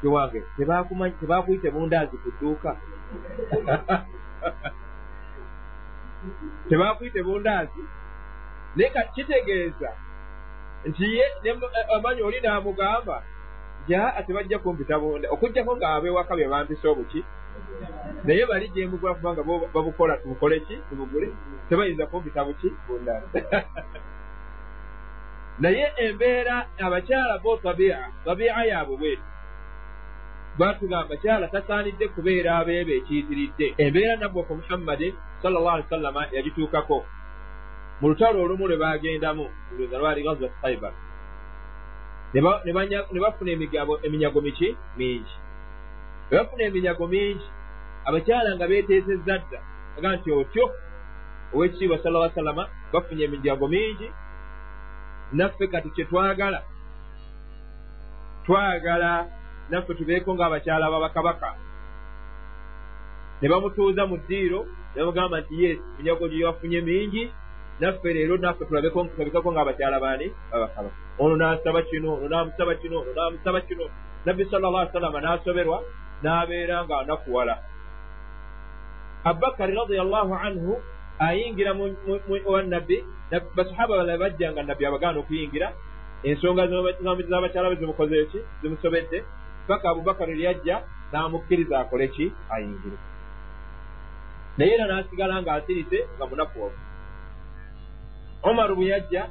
[0.00, 0.42] kiwange
[1.20, 2.76] tebakuyite bundaazi ku dduuka
[6.68, 7.82] tebakuyite bundaazi
[8.76, 9.90] naye ka kitegeeza
[10.88, 11.24] nti ye
[11.96, 13.22] amanyi oli n'amugamba
[13.88, 15.30] jaa tebajja kumpita bunda.
[15.30, 17.24] Okugjako ng'abewaka bye bampisa obuki
[18.24, 19.42] naye bali gyembugula kubanga
[19.74, 20.76] babukola tubukole ki?
[20.88, 21.28] Tubugule.
[21.68, 22.72] Tebayinza kumpita buki?
[22.88, 23.26] Bundaazi
[25.62, 29.22] naye embeera abakyala bo tabia tabia yaabwe bwetu
[30.58, 33.74] batugamba kyala tasaanidde kubeera abeebe ekiyitiridde.
[33.78, 37.04] Embeera nabbuka muhammadi salllah ali wasallama yagituukako.
[38.00, 39.44] Mu lutalo olumu lwe bagendamu
[39.88, 40.92] nga lwali gazwat khaibar
[42.34, 43.50] ne bafuna
[44.06, 44.76] eminyago miki?
[44.96, 45.34] Mingi.
[46.30, 47.46] Ne bafuna eminyago mingi.
[48.04, 49.60] Abakyala nga beeteesezza dda
[49.98, 50.64] aga nti otyo
[51.54, 54.10] owekitiibwa salla lla sallama bafunye eminyago mingi.
[55.32, 56.62] Naffe kati kyetwagala
[58.46, 59.26] twagala
[59.70, 61.48] naffe tubeeko ngaabakyala babakabaka
[63.42, 64.60] ne bamutuuza mu ddiiro
[64.94, 67.22] ne bamugamba nti yes minyago gye yafunye mingi
[67.80, 73.60] naffe leero naffe tulabekako ngaabakyala baani babakabaka ono n'asaba kino ono n'amusaba kino ono n'amusaba
[73.60, 73.84] kino.
[74.26, 75.82] Nabbi sala llah salama n'asoberwa
[76.22, 77.54] n'abeera nga anakuwala
[79.24, 80.72] abubakari radiallahu anhu
[81.18, 81.72] ayingira
[82.46, 83.04] wannabbi
[83.56, 85.72] basahaba bala bajja nga nabbi abagaana okuyingira.
[86.24, 89.24] Ensonga z'abakyala be zimukoze eki zimusobedde
[89.66, 92.32] paka abubakari lyajja n'amukkiriza akole ki?
[92.50, 92.98] Ayingire.
[94.58, 96.78] Naye era n'asigala ng'asirise nga munaku omu
[98.42, 99.22] omaru bwe yajja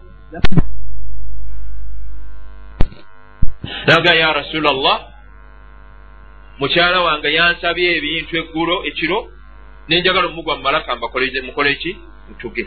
[3.88, 5.00] naga ya rasula llah
[6.60, 9.20] mukyala wange yansabye ebintu eggulo ekiro
[9.88, 11.92] nenjagala omugwa mumalaka mukole ki?
[12.30, 12.64] Mutuge.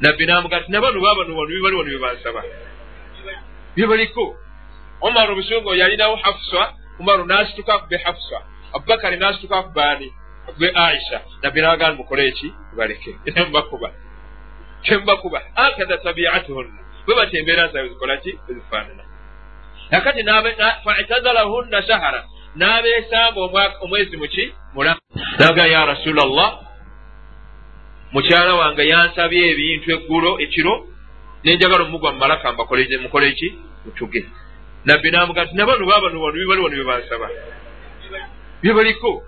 [0.00, 2.42] Nabbi namuga ti nabano babano wano bibali wano byebansaba
[3.74, 4.36] byebaliko
[5.00, 10.12] omar obusungu yalinawo hafusa umaru nasituka akube hafusa abubakari nasituka akubaani
[10.48, 11.20] akube aisha.
[11.42, 13.92] Nabbi nabagala mukole eki baleke nemubakuba
[14.84, 16.80] temubakuba akaza tabiatuhunna.
[17.06, 19.04] Bwe bati embeera zaabwe zikolaki ezifaanana
[19.90, 20.24] nakati
[20.84, 22.24] faitazalahunna shahara
[22.56, 23.40] n'abeesamba
[23.80, 25.00] omwezi muki mulamu
[25.38, 26.60] naga ya rasula llah
[28.12, 30.74] mukyala wange yansabye ebintu eggulo ekiro
[31.44, 33.48] nenjagala omugwa mumalaka mukole eki
[33.84, 34.26] mutuge
[34.84, 37.28] nabbi namuga nti nabano babano wano bibali wano byebansaba
[38.62, 39.22] byebaliko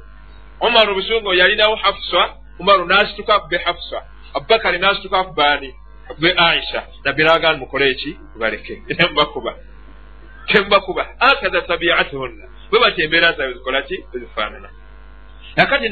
[0.61, 4.03] omar obusungu yalinawo hafusa umaru nasituka akube hafusa
[4.35, 5.75] abubakari nasituka akubaani
[6.11, 6.87] akube aisha.
[7.05, 9.55] Nabbi nabagana mukole eki baleke nemubakuba
[10.47, 12.45] temubakuba akaza tabiatuhunna.
[12.71, 14.69] Bwe bati embeera zaabwe zikolaki ezifaanana.
[15.57, 15.91] Akati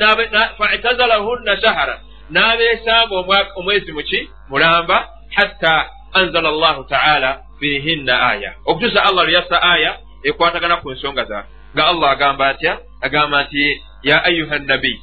[0.59, 2.01] faitazalahunna shahara.
[2.31, 8.55] N'abeesamba omwezi muki mulamba hatta anzala allahu taala fihinna aya.
[8.64, 12.79] Okutuusa allah luyassa aya ekwatagana ku nsonga zaafe nga allah agamba atya?
[13.01, 15.01] Agamba nti ya ayuha nabi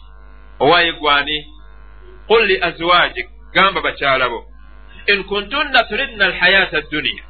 [0.60, 1.46] owaye gwani
[2.28, 4.46] qul li azwajik gamba bakyalabo
[5.08, 7.24] in kuntunna turidna alhayata adduniya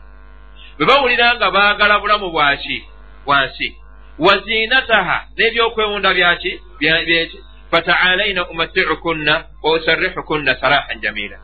[0.77, 2.83] bwe bawulira nga baagala bulamu bwaki
[3.25, 3.77] bwansi
[4.19, 7.39] wazinataha n'ebyokwewunda byaki byeki
[7.71, 11.37] fataalaina umatiukunna wausarrihukunna sarahan jamila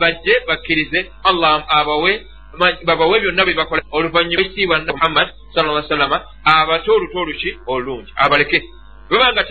[0.00, 2.12] bajje bakkirize allah abawe
[2.58, 8.62] babawe byonna byebakola oluvanyuma ekitiibwa muhammad sala sallama abate oluto oluki olungi abaleke.
[9.08, 9.44] Bwebanga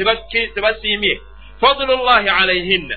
[0.53, 1.21] tebasiimye.
[1.61, 2.95] Fadlu llahi alaihinna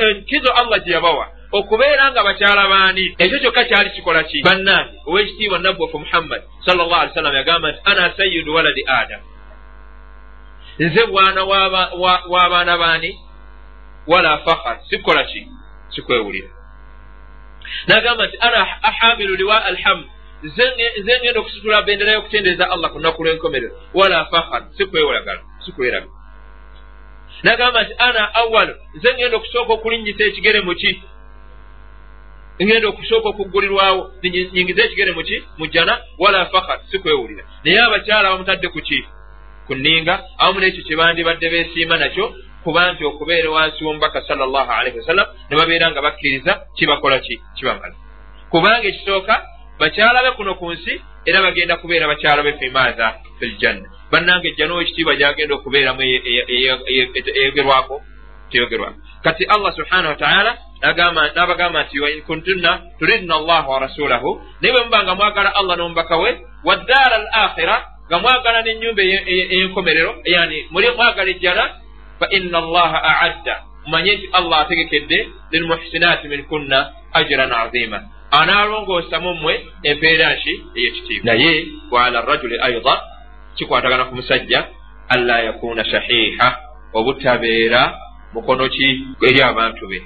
[0.00, 3.14] enkizo allah gye yabawa okubeera nga bakyala baani.
[3.18, 4.42] Ekyo kyokka kyali kikola ki?
[4.42, 9.20] Bannange owekitiibwa nabbi waffe muhammad sal llah ali sallam yagamba nti ana sayidu waladi adam.
[10.78, 11.44] Nze bwana
[12.30, 13.18] w'abaana baani?
[14.06, 15.48] Wala fakhar sikukola ki
[15.94, 16.48] sikwewulira
[17.86, 20.04] nagamba nti ana ahamilu liwa alhamd
[20.42, 26.08] nze ngenda okusitula bendera y'okutendereza allah ku lunaku lw'enkomerero wala fakhar sikwewulagala sikweraga
[27.42, 31.02] nagamba nti ana awalu nze ngenda okusooka okulinnyisa ekigere muki
[32.62, 34.00] ngenda okusooka okuggulirwawo
[34.54, 39.00] nyingiza ekigere muki mujjana wala fakhar sikwewulira naye abakyala bamutadde ku ki
[39.66, 42.34] ku nninga awamu n'ekyo kye bandibadde beesiima nakyo
[42.68, 47.40] kuba nti okubeera wansi w'omubaka sal llah alaihi wasallam ne babeera nga bakkiriza kibakola ki
[47.56, 47.96] kibamala
[48.50, 49.34] kubanga ekisooka
[49.80, 54.82] bakyala be kuno ku nsi era bagenda kubeera bakyala be fimaatha fi ljanna bannanga ejjano
[54.82, 56.02] ekitiibwa gyagenda okubeeramu
[57.36, 57.96] eyogerwako
[58.50, 58.98] teyogerwako.
[59.24, 60.52] Kati allah subhanahu wataala
[61.34, 66.16] n'abagamba nti wain kuntunna turidna allah wa rasulahu naye bwe muba nga mwagala allah n'omubaka
[66.16, 66.30] we
[66.64, 67.76] waddaara al akhira
[68.08, 71.64] nga mwagala n'ennyumba ey'enkomerero yani muli mwagala ejjana
[72.18, 73.54] fa inna allaha aadda.
[73.84, 78.02] Mumanye nti allah ategekedde lilmuhsinaati minkunna ajiran azima.
[78.30, 83.00] Anaalongoosamu mmwe empeera nki ey'ekitiibwa naye waala rajuli aida
[83.56, 84.68] kikwatagana ku musajja
[85.08, 86.48] anla yakuuna shahiha
[86.92, 87.94] obutabeera
[88.34, 88.88] mukono ki
[89.28, 90.02] eri abantu be.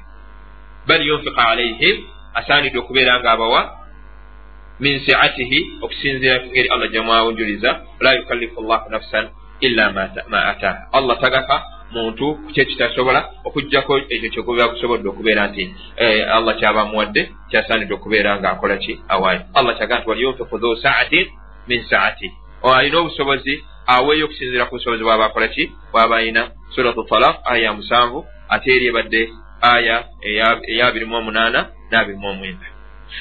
[0.87, 1.97] Bal yunfika alaihim
[2.35, 3.83] asaanidde okubeera ng'abawa
[4.81, 7.71] min siatihi okusinziira ngeri allah gyamwawunjuliza
[8.01, 9.29] la yukallifu llahu nafsan
[9.61, 16.57] illa ma ataaha allah tagaka muntu kyekitasobola okugjako ekyo kyokuba kusobodde okubeera nti eh, allah
[16.59, 19.01] kyabamuwadde kyasaanidde okubeera ngaakola ki?
[19.09, 19.41] Awaayo.
[19.55, 21.27] Allah kyaga nti waliyunfiku dhu saatin
[21.69, 22.33] min saati.
[22.63, 25.73] Alina obusobozi aweeyo okusinziira ku busobozi bwaba akola ki?
[25.93, 29.29] Bwaba ayina suratu talak aya ya musanvu ate eri ebadde
[29.61, 32.67] aya eya abiri mu omunaana n'abiri mu omwenda.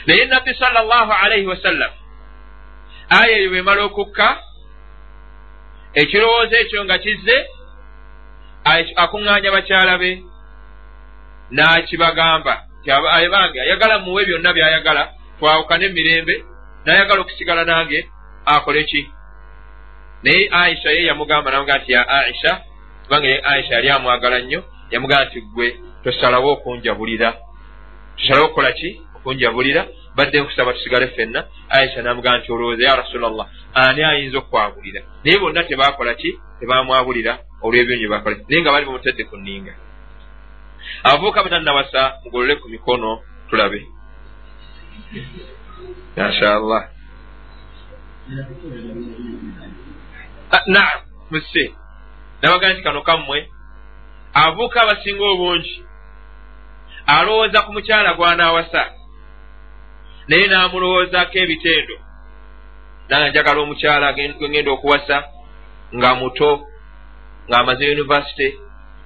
[0.06, 1.92] Naye nabbi sal llah alaihi wasallam
[3.10, 4.38] aya eyo bwemala okukka
[5.94, 7.38] ekirowoozo ekyo nga kizze
[8.64, 10.22] akuŋŋaanya bakyala be
[11.52, 12.54] n'akibagamba
[13.32, 15.04] bange ayagala muwe byonna by'ayagala
[15.38, 16.36] twawukane emirembe
[16.86, 18.06] n'ayagala okusigala nange
[18.46, 19.08] akole ki?
[20.24, 22.62] Naye aisha ye yamugamba namugaa nti ya aisha
[23.04, 27.34] kubanga ye aisha yali amwagala nnyo yamugamba nti gwe tosalawo okunjabulira.
[28.18, 29.02] Tosalawo okukola ki?
[29.16, 29.86] Okunjabulira?
[30.16, 31.44] Badde nkusaba tusigale ffenna.
[31.70, 36.40] Aisha namugamba nti olowooza ya rasulllah ani ayinza okwabulira naye bonna tebakola ki?
[36.60, 39.74] Tebamwabulira olw'ebyonyo bakola naye nga bali bamutedde ku nninga.
[41.04, 43.80] Abavubuka batannawasa mugolole ku mikono tulabe.
[46.18, 46.84] Mashallah.
[50.52, 51.00] Ah, naam
[51.32, 51.74] muse
[52.42, 53.48] nabagaa nti kano kammwe
[54.34, 55.84] abavubuka abasinga obungi
[57.06, 58.84] alowooza ku mukyala gwanaawasa
[60.28, 61.96] naye n'amulowoozaako ebitendo.
[63.10, 65.18] Nanga njagala omukyala gwengenda okuwasa
[65.96, 66.71] nga muto
[67.52, 68.48] ng'amaze univesity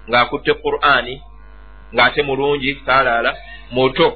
[0.10, 1.16] ng'akutte qur'ani
[1.94, 3.32] ng'ate mulungi kaalaala
[3.72, 4.08] muto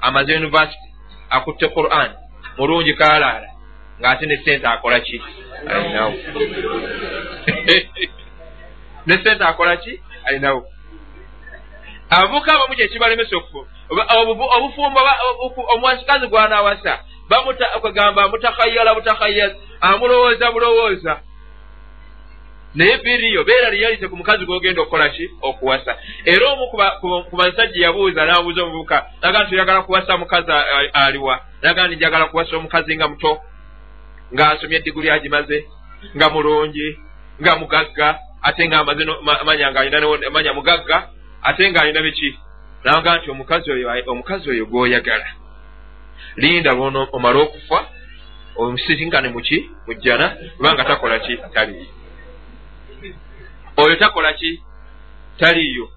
[0.00, 0.88] amaze univesity
[1.30, 2.10] akutte quran
[2.58, 3.48] mulungi kaalaala
[4.00, 5.16] ng'ate ne sente akola ki?
[5.68, 6.12] Alinawo
[9.06, 9.92] ne sente akola ki?
[10.26, 10.60] Alinawo
[12.10, 13.36] abavuka abamu kyekibalemesa
[14.56, 15.00] obufumbo
[15.74, 16.98] omwasikazi gwanaawasa
[17.28, 21.20] bamukagamba mutakhayyala butakhayyaz amulowooza bulowooza
[22.74, 25.30] naye biriyo beera liyalite ku mukazi gwogenda okukola ki?
[25.42, 25.96] Okuwasa.
[26.24, 26.66] Era omu
[27.30, 30.52] ku basajja yabuuza n'abuuza omuvubuka naga nti oyagala kuwasa mukazi
[30.92, 33.40] aliwa naga nti njagala kuwasa omukazi nga muto?
[34.34, 35.68] Ng'asomye eddiguli agimaze?
[36.16, 36.98] Nga mulungi?
[37.40, 38.18] Nga mugagga?
[38.42, 39.04] Ate nga amaze
[39.44, 41.08] manya ngaalina manya mugagga?
[41.42, 42.38] Ate ng'alina biki?
[42.84, 45.28] Naga nti omukazi oyo omukazi oyo gw'oyagala.
[46.36, 47.78] Linda lwono omale okufa
[48.56, 51.36] omusirinkane muki mujjana kubanga takola ki?
[51.54, 52.01] Taliyo
[53.82, 54.60] oyo takola ki?
[55.38, 55.88] Taliyo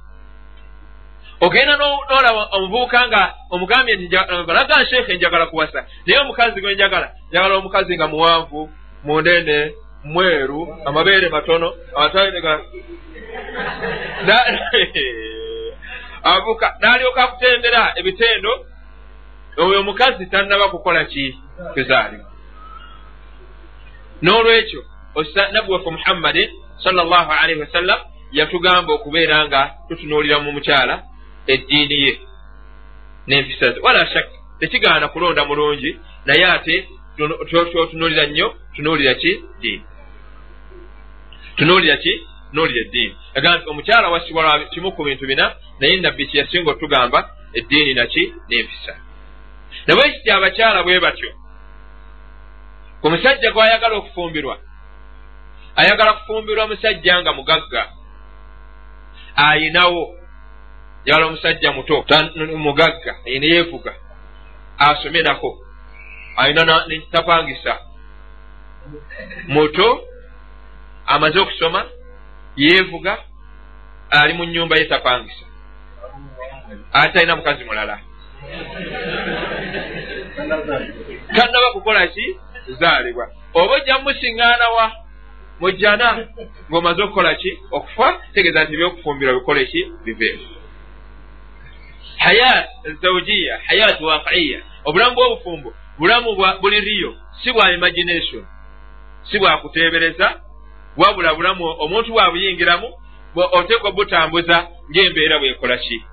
[1.41, 4.07] ogenda nolaba omuvubuka nga omugambye nti
[4.47, 5.85] balaga nsheekhe njagala kuwasa.
[6.05, 8.69] Naye omukazi gwe njagala njagala omukazi nga muwanvu
[9.03, 9.73] munene
[10.03, 11.73] mweru amabeere matono
[16.23, 16.75] avuka.
[16.81, 18.65] N'alyoka akutendera ebitendo.
[19.57, 21.39] Oyo omukazi tannaba kukola ki?
[21.73, 22.35] Kuzaalibwa
[24.21, 24.81] n'olwekyo
[25.51, 26.49] nabbi waffe muhammadin
[26.83, 27.99] salllah alaihi wasallam
[28.31, 31.03] yatugamba okubeera nga tutunuulira mu mukyala
[31.47, 32.19] eddiini ye.
[33.27, 33.79] N'empisa ze.
[33.79, 34.27] Wala shak
[34.59, 36.87] tekigaana kulonda mulungi naye ate
[37.49, 39.43] kyotunuulira nnyo tunuulira ki?
[39.61, 39.83] Diini
[41.57, 42.27] tunuulira ki?
[42.53, 43.15] Nuulira eddiini.
[43.35, 48.33] Agamba nti omukyala wasibwa lwa kimu ku bintu bina naye nabbi kyeyasinga otugamba eddiini naki
[48.49, 48.93] n'empisa.
[49.87, 51.29] Nabwe kiti abakyala bwe batyo
[53.01, 54.57] ku musajja gwayagala okufumbirwa
[55.75, 57.89] ayagala kufumbirwa musajja nga mugagga.
[59.35, 60.15] Ayinawo
[61.05, 62.05] yagala omusajja muto
[62.57, 63.93] mugagga ayina yeevuga.
[64.77, 65.59] Asome nako.
[66.37, 67.79] Ayina tapangisa.
[69.47, 70.07] Muto
[71.05, 71.85] amaze okusoma
[72.55, 73.17] yeevuga
[74.09, 75.45] ali mu nyumba ye tapangisa.
[76.93, 77.99] Ate alina mukazi mulala.
[81.35, 82.39] Tannaba kukola ki?
[82.65, 85.04] Kuzaalibwa oba ojja mumusiŋŋaanawa
[85.59, 86.27] mujjana
[86.69, 87.51] ng'omaze okukola ki?
[87.71, 88.07] Okufa?
[88.33, 89.81] Tegeeza nti ebyokufumbirwa bikole ki?
[90.05, 90.55] Biveewo
[92.17, 92.69] hayat
[93.01, 98.45] zawjiya hayat waqiya obulamu bw'obufumbo bulamu buli riyo si bwa imagination
[99.23, 100.41] si bwakuteebereza
[100.97, 102.93] wabula bulamu omuntu bwabuyingiramu
[103.35, 106.03] oteekwa butambuza ng'embeera bwekola ki?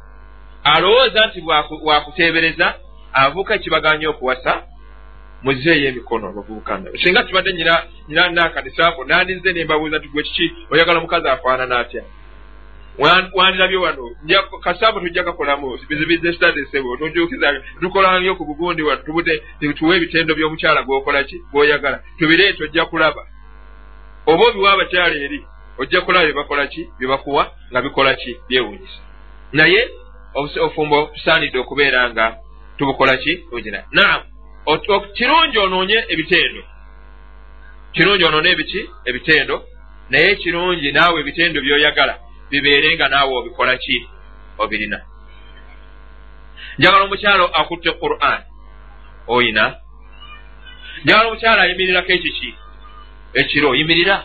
[0.65, 1.43] Alowooza nti
[1.85, 2.75] wakuteebereza
[3.13, 4.63] avuuka ekibaganya okuwasa
[5.43, 10.53] muzeeyo emikono abavubuka singa tubadde nyina nakanisaako nandinze nembabuuza nti gwe kiki?
[10.71, 12.03] Oyagala omukazi afaanana atya?
[13.35, 14.11] Wandirabye wano
[14.65, 19.43] kasaabu tujja kakolamu bizibize stadesebo tujukiza tukolanyo ku bugundi wano tubute
[19.75, 23.27] tuwe ebitendo by'omukyala gwokola ki gwoyagala tubireeta ojja kulaba.
[24.27, 25.45] Oba obiwa abakyala eri
[25.79, 29.01] ojja kulaba byebakola ki byebakuwa nga bikola ki byewunyisa.
[29.53, 29.89] Naye
[30.35, 32.37] obufumbo tusaanidde okubeera nga
[32.77, 34.32] tubukola ki ojina naamu
[35.15, 36.63] kirungi onoonye ebitendo.
[37.93, 38.91] Kirungi onoone ebiki?
[39.05, 39.65] Ebitendo.
[40.11, 42.19] Naye kirungi naawe ebitendo byoyagala
[42.51, 44.09] bibeere nga naawe obikola ki?
[44.59, 45.01] Obirina.
[46.79, 48.41] Njagala omukyalo akutte quran.
[49.27, 49.77] Oyina?
[51.05, 52.55] Njagala omukyalo ayimirirako ekiki
[53.35, 54.17] ekiro oyimirira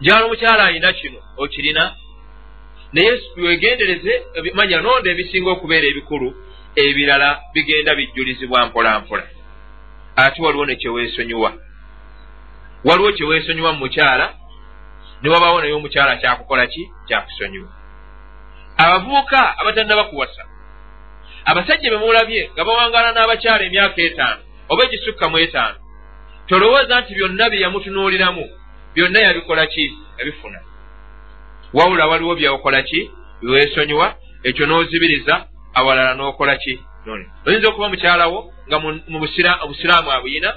[0.00, 1.94] njagala omukyalo ayina kino okirina?
[2.92, 4.12] Naye wegendereze
[4.54, 6.28] manya nonda ebisinga okubeera ebikulu
[6.76, 9.26] ebirala bigenda bijjulizibwa mpola mpola
[10.16, 11.52] ate waliwo nekyeweesonyiwa
[12.84, 14.34] waliwo kyeweesonyiwa mu mukyala
[15.22, 16.90] ne wabaawo naye omukyala kyakukola ki?
[17.06, 17.68] Kyakusonyiwa.
[18.76, 20.42] Abavubuka abatannaba kuwasa
[21.44, 25.78] abasajja bemulabye nga bawangala n'abakyala emyaka etaano oba egisukka mu etaano
[26.48, 28.44] tolowooza nti byonna bye yamutunuuliramu
[28.94, 29.84] byonna yabikola ki?
[30.18, 30.58] Yabifuna.
[31.72, 33.10] Wawula waliwo byakola ki?
[33.40, 35.34] Biweesonyiwa ekyo n'ozibiriza
[35.74, 36.80] awalala n'okola ki?
[37.46, 38.76] Oyinza okuba mukyalawo nga
[39.64, 40.50] obusiraamu abuyina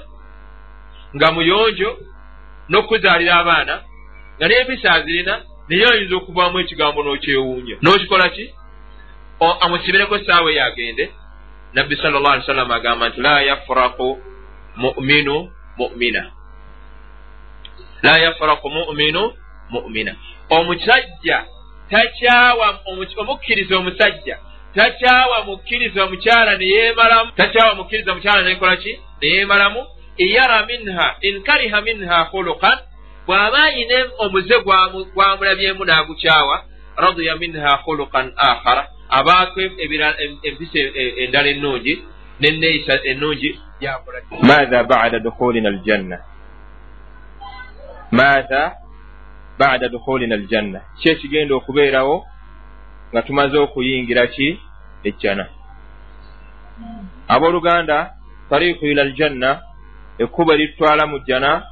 [1.16, 1.90] nga muyonjo
[2.68, 3.74] n'okuzaalira abaana
[4.36, 5.34] nga n'empisa azirina
[5.68, 7.76] naye oyinza okuvaamu ekigambo n'okyewuunya.
[7.82, 8.44] N'okikola ki?
[9.64, 11.04] Amusibireko essaawa eyo agende
[11.74, 14.08] nabbi sal llah ali sallama agamba nti la yafuraku
[14.76, 16.22] muminu mumina.
[18.02, 19.32] La yafuraku muminu
[19.70, 20.12] mumina.
[20.50, 21.38] Omusajja
[21.90, 22.80] takyawa
[23.20, 24.38] omukkiriza omusajja
[24.74, 29.00] takyawa mukkiriza mukyala neyemalamu takyawa mukkiriza mukyala nekola ki?
[29.22, 32.78] Neyemalamu yara minha inkariha minha khulukan
[33.26, 34.56] bw'aba ayina omuze
[35.14, 36.64] gwamulabyemu n'agukyawa
[36.96, 39.60] radiya minha khulukan akhara abaako
[40.42, 40.78] empisa
[41.22, 42.02] endala ennungi
[42.40, 43.50] neneeyisa ennungi
[44.42, 46.18] maatha bada dukhulina aljanna?
[48.10, 48.72] Maatha
[49.58, 50.80] bada dukhulina aljanna?
[51.00, 52.26] Ki ekigenda okubeerawo
[53.14, 54.58] nga tumaze okuyingira ki?
[55.04, 55.46] Ejjana.
[57.28, 58.10] Abooluganda
[58.50, 59.60] tariiku ila aljanna
[60.18, 61.62] ekkuba eritutwala mu jjana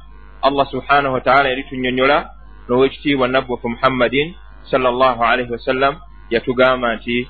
[0.41, 2.17] allah subhanahu wataala eritunyonyola
[2.67, 4.35] n'owekitiibwa nabbufu muhammadin
[4.71, 5.95] sal llah alaihi wasallam
[6.29, 7.27] yatugamba nti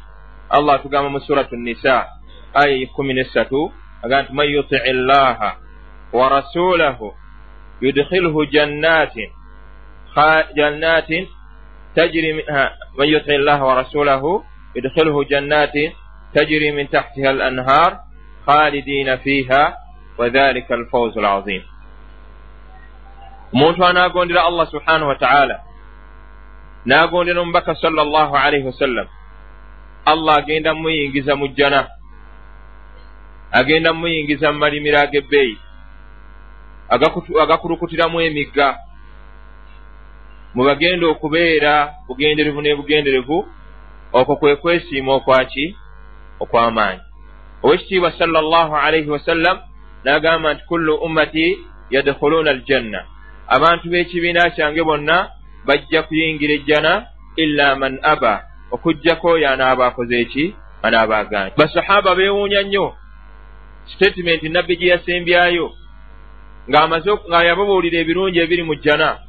[0.50, 2.08] allah atugamba mu suratu nisa
[2.54, 3.72] aya ekumi nessatu
[4.04, 5.58] aga nti man yutii llaha
[6.14, 7.14] wa rasulahu
[7.82, 9.30] yudkhilhu jannatin
[11.96, 12.46] jannatin tajri
[12.98, 14.44] man yutii llaha wa rasulahu
[14.76, 15.92] yudkhilhu jannatin
[16.34, 18.00] tajri min tahtiha al anhar
[18.46, 19.74] khalidina fiha
[20.18, 21.62] wa dhalika alfawzu alazim
[23.54, 25.60] omuntu anaagondera allah subhanahu wataala
[26.86, 29.08] n'agondera omubaka sal llah alaihi wasallam
[30.06, 31.88] allah agenda mumuyingiza mu jjana
[33.52, 35.58] agenda mumuyingiza mu malimiro ag'ebbeeyi
[37.44, 38.78] agakulukutiramu emigga
[40.54, 41.74] mwe bagenda okubeera
[42.08, 43.38] bugenderevu n'ebugenderevu
[44.14, 45.66] okwo kwe kwesiima okwaki
[46.44, 47.02] okw'amaanyi
[47.64, 49.58] owekitiibwa sala llahu alaihi wasallam
[50.04, 51.58] n'agamba nti kullu ummati
[51.90, 53.06] yadkhuluuna aljanna.
[53.48, 55.30] Abantu b'ekibiina kyange bonna
[55.66, 58.44] bajja kuyingira ejjana illa man aba.
[58.72, 60.56] Okugjako oyo anaaba akoze eki?
[60.82, 62.96] Anaaba aganye basahaba beewuunya nnyo.
[63.96, 65.72] Statement nabbi gye yasembyayo
[66.70, 69.20] ng'amaze nga yababuulira ebirungi ebiri mu jjana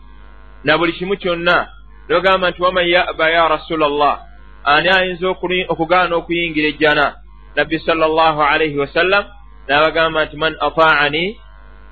[0.64, 1.68] na buli kimu kyonna.
[2.08, 4.18] Nogamba nti waman yaba ya rasula llah
[4.64, 5.28] ani ayinza
[5.68, 7.16] okugaana okuyingira ejjana?
[7.56, 9.24] Nabbi sala llahu alaihi wasallam
[9.68, 11.36] n'abagamba nti man ataani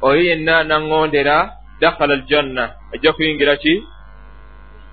[0.03, 1.51] oyo yenna naŋŋondera
[1.81, 2.65] dakhala aljanna.
[2.95, 3.85] Ajja kuyingira ki?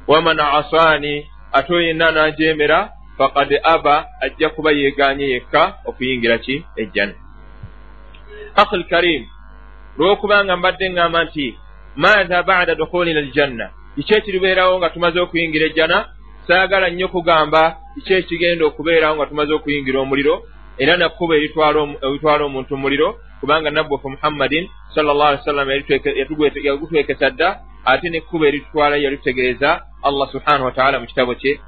[0.07, 6.65] Waman asaani ate oyo yenna nanjeemera fakad aba ajja kuba yeeganye yekka okuyingira ki?
[6.77, 7.13] Ejjana.
[8.55, 9.23] Akhi lkarim
[9.97, 11.55] lwokubanga mbadde ŋŋamba nti
[11.95, 16.05] maatha bada dukhulina aljanna kiki ekiribeerawo nga tumaze okuyingira ejjana
[16.47, 20.43] saagala nnyo kugamba kiki ekigenda okubeerawo nga tumaze okuyingira omuliro
[20.77, 25.69] era nakkuba eritwala omuntu muliro kubanga nabbufu muhammadin salllah ali sallam
[26.63, 31.59] yagutwekesa dda ate nekkuba eritutwala yalitutegeeza allah subhanahu wataala mu kitabo kye.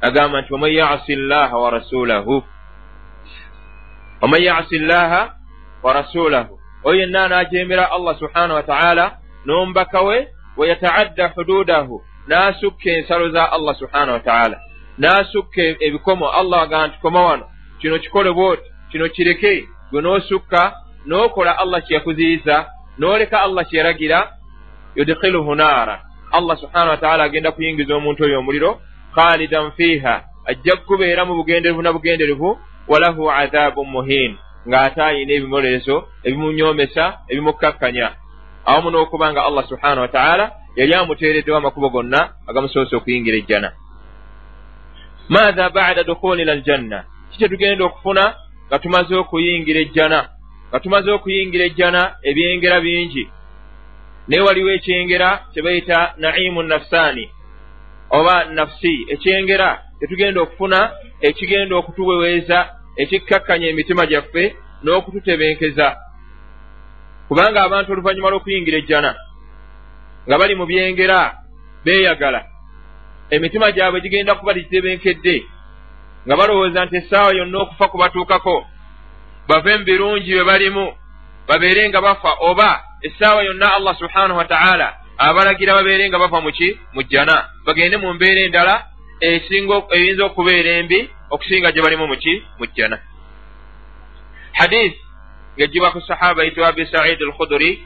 [0.00, 2.42] Agamba nti waman yasi llaha wa rasulahu
[4.20, 5.34] waman yasi llaha
[5.82, 13.52] wa rasulahu oyo yenna anajemera allah subhanahu wataala n'omubaka we wayataadda hududahu n'asukka ensalo za
[13.52, 14.56] allah subhanahu wataala
[14.98, 17.44] n'asukka ebikomo allah agamba nti koma wano
[17.80, 19.68] kino kikole bwoti kino kireke.
[19.90, 20.72] Gwe n'osukka
[21.06, 22.66] n'okola allah kyeyakuziyiza
[22.98, 24.32] n'oleka allah kyeyaragira
[24.96, 26.02] yudkhiluhu naara.
[26.32, 28.80] Allah subhanahu wataala agenda kuyingiza omuntu oyo omuliro
[29.14, 34.38] khalidan fiiha ajja kukubeera mu bugenderevu na bugenderevu walahu adhabu muhin
[34.68, 38.10] ng'ate ayina ebimolerezo ebimunyomesa ebimukkakkanya
[38.64, 43.72] awamu n'okuba nga allah subhanahu wataala yali amuteereddewo amakubo gonna agamusoose okuyingira ejjana.
[45.28, 47.04] Maatha bada dukhulina aljanna?
[47.30, 48.34] Kikyetugenda okufuna
[48.66, 50.28] nga tumaze okuyingira ejjana?
[50.68, 53.24] Nga tumaze okuyingira ejjana ebyengera bingi?
[54.28, 57.30] Naye waliwo ekyengera kye bayita naimu nafsaani
[58.10, 60.78] oba nafusi ekyengera tetugenda okufuna
[61.20, 62.58] ekigenda okutuweweeza
[63.02, 64.44] ekikkakkanya emitima gyaffe
[64.82, 65.86] n'okututebenkeza
[67.30, 69.14] kubanga abantu oluvannyuma lw'okuyingira ejjana
[70.26, 71.18] nga bali mu byengera
[71.84, 72.40] beeyagala
[73.30, 75.36] emitima gyabwe gigenda kuba gitebenkedde
[76.26, 78.56] nga balowooza nti essaawa yonna okufa kubatuukako
[79.48, 80.86] bave mu birungi bye balimu
[81.48, 82.70] babeere nga bafa oba
[83.06, 84.88] essaawa yonna allah subhanahu wataala
[85.20, 87.36] abalagira babeere nga bava muki mu jjana.
[87.66, 88.74] Bagende mu mbeera endala
[89.20, 92.98] eyinza okubeera embi okusinga gye balimu muki mu jjana.
[94.52, 94.96] Hadith
[95.60, 97.84] ngejibwa ku sahaba yitibwa abi said alkhuduri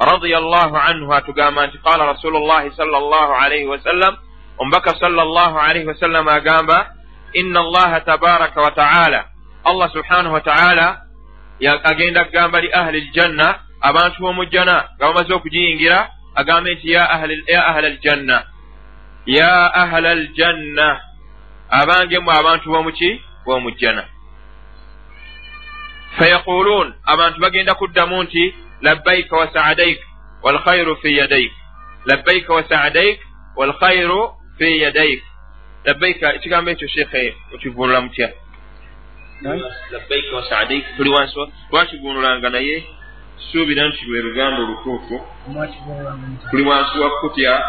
[0.00, 4.16] radia allahu anhu atugamba nti qala rasulu llahi sal llah alaihi wasallam
[4.56, 6.96] omubaka sal llah alaihi wasallam agamba
[7.36, 9.28] inna allaha tabaraka wataala
[9.68, 11.04] allah subhanahu wataala
[11.84, 18.38] agenda kugamba li ahli ljanna abantu b'omujjana nga bamaze okugiyingira agambe nti ya ahla aljanna
[19.26, 21.00] ya ahla aljanna
[21.68, 23.10] abange mu abantu b'omuki
[23.44, 24.02] b'omujjana
[26.18, 29.98] fayaquluun abantu bagenda kuddamu nti labbaika wa saadaik
[30.42, 31.52] walkhairu fi yadaik
[32.04, 33.20] labbaika wa saadaik
[33.56, 35.22] walkhairu fi yadaik
[35.84, 38.28] labbaika ekigambo ekyo sheekhe okivunula mutya?
[39.90, 41.34] Labbaika wasadaik tuli wansi
[41.70, 42.84] twakivunulanga naye
[43.52, 45.26] suubira nti lwe luganda olutuufu
[46.50, 47.64] tuli wansi wa kutya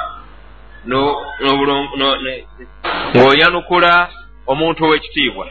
[3.15, 4.09] ng'oyanukula
[4.47, 5.45] omuntu ow'ekitiibwa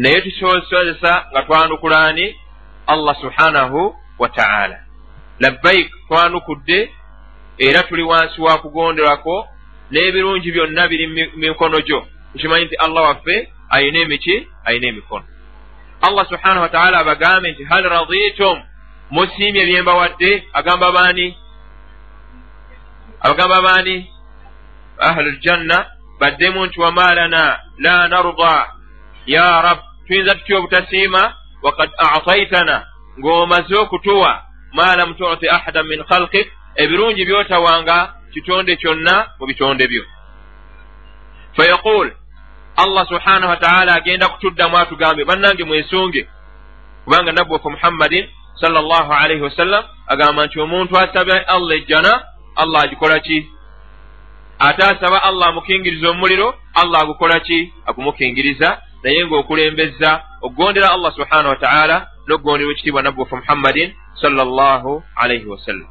[0.00, 2.36] naye tukisobozesa nga twanukulaani
[2.86, 4.78] allah subhanahu wa taala.
[5.40, 6.90] Labbaik twanukudde
[7.58, 9.48] era tuli wansi wa kugonderako
[9.90, 12.06] n'ebirungi byonna biri mu mikono gyo.
[12.32, 15.24] Tukimanyi nti allah waffe ayina emiki ayina emikono.
[16.02, 18.62] Allah subhanahu wataala abagambe nti hal raditum?
[19.10, 21.36] Musiimye byembawadde agamba baani?
[23.20, 24.10] Abagamba baani?
[24.98, 25.86] Ahlu ljanna
[26.20, 28.72] baddemu nti wamalana la narda
[29.26, 29.78] ya rab
[30.10, 32.86] tuyinza tutya obutasiima wakad ataitana
[33.18, 34.42] ng'omaze okutuwa
[34.72, 40.02] ma lam tuti ahadan min khalkik ebirungi byotawanga kitonde kyonna mu bitonde byo
[41.56, 42.10] fayaqul
[42.76, 46.28] allah subhanahu wataala agenda kutuddamu atugambe bannange mwesunge
[47.04, 48.28] kubanga nabbi wafe muhammadin
[48.60, 52.22] salllahu alaihi wasallam agamba nti omuntu asaba allah ejjana
[52.56, 53.48] allah agikola ki?
[54.58, 57.72] Ate asaba allah amukingiriza omuliro allah agukola ki?
[57.86, 65.88] Agumukingiriza naye ng'okulembeza okugondera allah subhanahu wataala n'okugondera ekitiibwa nabbi wafe muhammadin salllahu alaihi wasallam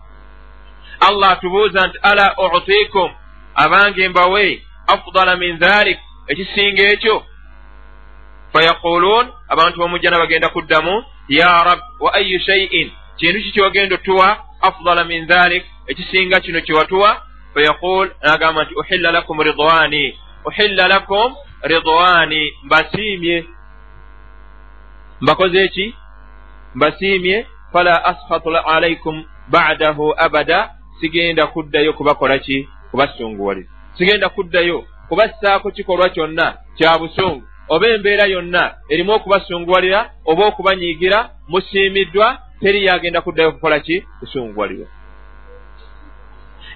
[0.99, 3.11] allah atubuuza nti ala utikum
[3.55, 7.23] abange mbawe afdala min dhalik ekisinga ekyo?
[8.53, 15.03] Fayaquluun abantu bamujjana bagenda kuddamu ya rab wa ayu shaiin kintu ki kyogenda otuwa afdala
[15.03, 17.21] min dhalik ekisinga kino kyewatuwa
[17.53, 23.45] fayaqul nagamba nti uhilla lakum ridwani uhilla lakum ridwani mbasiimye
[25.21, 25.95] mbakoze eki
[26.75, 30.75] mbasiimye fala ashatu alaikum badahu abada.
[31.01, 32.67] Sigenda kuddayo kubakola ki?
[32.91, 37.43] Kubasunguwaliza sigenda kuddayo kubassaako kikolwa kyonna kya busungu.
[37.69, 44.03] Oba embeera yonna erimu okubasunguwalira oba okubanyiigira musiimiddwa teri yagenda kuddayo kukola ki?
[44.19, 44.87] Kusunguwalirwa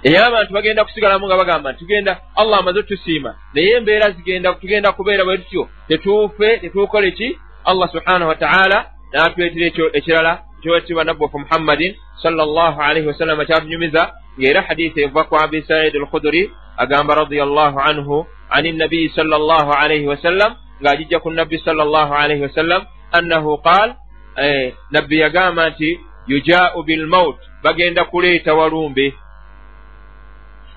[0.04, 3.36] era abantu bagenda kusigalamu nga bagamba nti tugenda allah amaze otusiima.
[3.54, 5.70] Naye embeera zigenda tugenda kubeera bwe tutyo.
[5.88, 13.08] Tetuufe tetukole ki allah subhanahu wataala natwetera ekyo ekirala kyowatibwa nabbi wafe muhammadin salllah alaihi
[13.08, 19.28] wasallama kyatunyumiza ngaera hadisi eva ku abi said alkhuduri agamba radiallahu anhu ani nabiyi sall
[19.28, 23.96] llah alaihi wasallam ng'agijja ku nabbi sall llah alaihi wasallam annahu qaal
[24.38, 29.14] eh, nabbi yagamba nti yujaau bilmaut bagenda kuleeta walumbe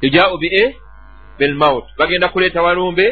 [0.06, 0.64] yujaau bie
[1.38, 3.06] bilmaut bagenda kuleeta walumbe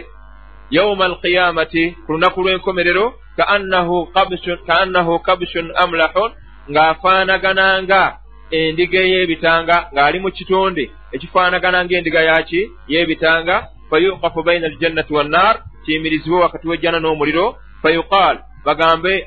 [0.71, 6.31] yauma alqiyamati ku lunaku lw'enkomerero kaannahu kabshun amlahun
[6.71, 8.03] ng'afaanagananga
[8.51, 10.91] endiga ey'ebitanga ng'ali mu kitonde.
[11.13, 13.69] Ekifaanagana ng'endiga yaki y'ebitanga.
[13.91, 17.57] Fayuqafu baina aljannati wannar kiyimirizibwe wakati w'ejjana n'omuliro.
[17.83, 19.27] Fayuqaal bagambe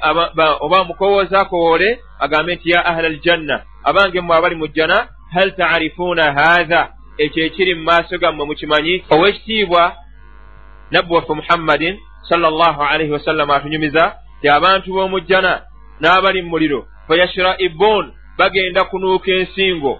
[0.65, 6.34] oba mukowooza akowoole agambe nti ya ahla aljanna abange mmwe abali mu jjana hal taarifuuna
[6.34, 9.84] haatha ekyo ekiri mu maaso gammwe mukimanyi ow'ekitiibwa
[10.91, 11.99] nabbi waffe muhammadin
[12.30, 14.03] sallallahu alaihi wasallama atunyumiza
[14.41, 15.61] ti abantu b'omu jjana
[16.01, 18.05] n'abali mu muliro fayashraibun
[18.38, 19.99] bagenda kunuuka ensingo.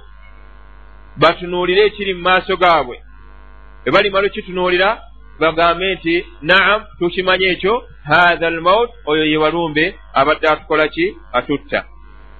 [1.18, 2.98] Batunuulire ekiri mu maaso gaabwe.
[3.84, 4.90] Bwe balimala okitunuulira
[5.40, 11.18] bagambe nti naam tukimanye ekyo hatha almaut oyo ye walumbe abadde atukola ki?
[11.34, 11.86] Atutta.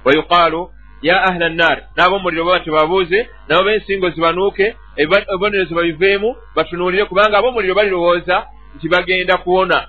[0.04, 0.70] Wayuqaalu
[1.02, 8.46] ya ahla annaar n'ab'omuliro baba tebabuuze nabo b'ensingo zibanuuke ebibonerezo babiveemu batunuulire kubanga ab'omuliro balirowooza
[8.76, 9.86] nti bagenda kuwona.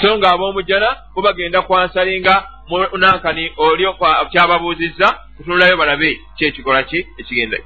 [0.00, 2.34] So nga ab'omujjana bo bagenda kwansalinga
[2.68, 3.84] munankani oli
[4.30, 7.58] kyababuuzizza kutunulayo balabe kyekikola ki ekigenda.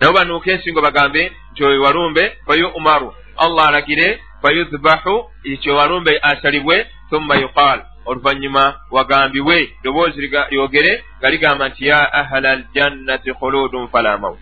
[0.00, 7.34] Nabo banuuka ensingo bagambe nti oyo walumbe fayumaru allah alagire fayudhbahu ekyo walumbe asalibwe thumma
[7.36, 14.38] yuqal oluvanyuma wagambibwe ddoboozi lyogere nga ligamba nti ya ahla aljannati khuludun fala maut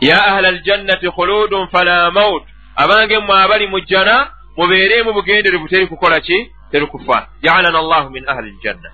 [0.00, 2.44] ya ahla aljannati khuludun fala maut
[2.76, 6.50] abange mmwe abali mu jjana mubeeremu bugenderevu teri kukola ki?
[6.70, 7.28] Terukufa.
[7.42, 8.90] Jaalana allahu min ahli ljanna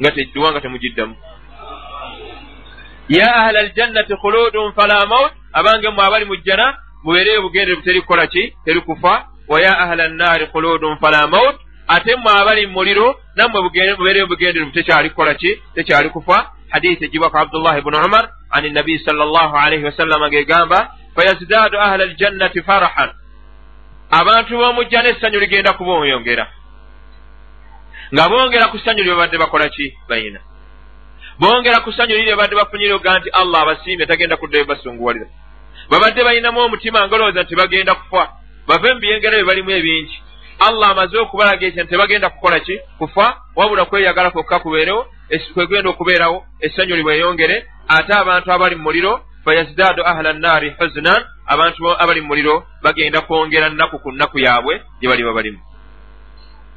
[0.00, 1.14] nga teduwa nga temugiddamu
[3.08, 8.52] ya ahla aljannati khuludun fala maut abange mwe abali mujjana mubeereyo bugendere buteri kukola ki?
[8.64, 11.56] Terikufa wa ya ahla annaari khuludun fala maut
[11.88, 16.50] ate mwe abali muliro nammwe mubeereyo bugendere butekyali kukola ki tekyali kufa.
[16.70, 22.04] Hadisi egibwa ku abdullahi bnu umar an nabiyi sal llah alaihi wasallama ngegamba fayazdaadu ahla
[22.04, 23.10] aljannati farahan.
[24.10, 26.48] Abantu b'omujjana essanyu ligenda kubonyongera.
[28.12, 29.94] Nga bongera ku ssanyu lye babadde bakola ki?
[30.08, 30.40] Bayina.
[31.38, 35.26] Bongera ku ssanyu liri babadde bafunyire oga nti allah abasiimye tagenda kuddayo basunguwalira
[35.90, 38.22] babadde balinamu omutima ngolowooza nti bagenda kufa
[38.68, 40.16] bave mu byengera bye balimu ebingi.
[40.58, 42.78] Allah amaze okubalaga ekyo tebagenda kukola ki?
[42.98, 45.06] Kufa wabula kweyagala kwokka kubeerewo
[45.54, 52.20] kwegenda okubeerawo essanyu libweyongere ate abantu abali mu muliro fayazdaadu ahla nnaari huzinan abantu abali
[52.20, 55.58] mu muliro bagenda kwongera nnaku ku nnaku yaabwe gye baliba balimu.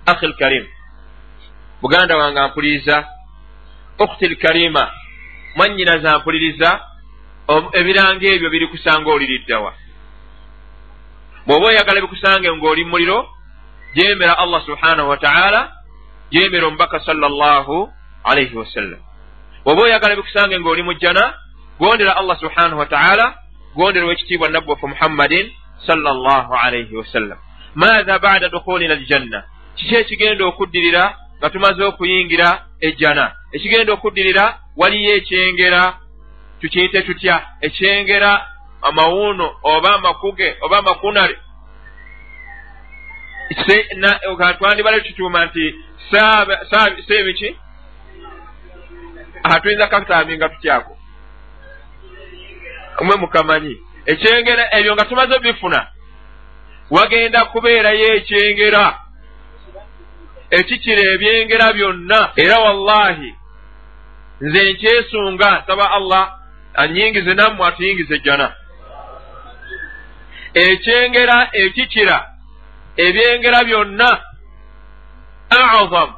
[0.06, 0.66] Akhi lkarim
[1.82, 3.06] buganda wange ampuliriza
[4.00, 4.92] okti lkarima
[5.56, 6.70] mwannyinaza ampuliriza
[7.80, 9.74] ebiranga ebyo biri kusanga oliriddawa
[11.48, 13.30] bw'oba oyagala bikusange ng'oli muliro
[13.96, 15.72] jemera allah subhanahu wataala
[16.32, 17.90] jemera omubaka sallallahu
[18.24, 19.00] alaihi wasallam
[19.64, 21.34] bw'oba oyagala bikusange ng'oli mujjana
[21.80, 23.36] gondera allah subhanahu wataala
[23.76, 25.52] gondera owekitiibwa nabbi waffe muhammadin
[25.88, 27.38] sallallahu alaihi wasallam
[27.76, 29.44] maatha bada dukhulina aljanna?
[29.76, 31.04] Kiki ekigenda okuddirira
[31.38, 32.50] nga tumaze okuyingira
[32.82, 33.26] ejjana?
[33.56, 34.46] Ekigenda okuddirira
[34.78, 35.82] waliyo ekyengera
[36.62, 37.36] tukiyite tutya?
[37.62, 38.32] Ekyengera
[38.82, 41.38] amawuuno oba amakuge oba amakunale.
[44.58, 45.76] Twandibale tutuuma nti
[47.08, 47.58] seebiki?
[49.62, 50.98] Tuyinza kakutaminga tutyako
[53.02, 53.78] mwe mukamanyi.
[54.06, 55.88] Ekyengera ebyo nga tumaze bifuna
[56.90, 59.00] wagenda kubeerayo ekyengera.
[60.50, 62.32] Ekikira ebyengera byonna.
[62.36, 63.36] Era wallahi
[64.42, 66.40] nze nkyesunga nsaba allah
[66.74, 68.56] anyingize nammwe atuyingize jjana
[70.66, 72.18] ekyengera ekikira
[73.06, 74.10] ebyengera byonna
[75.50, 76.10] azam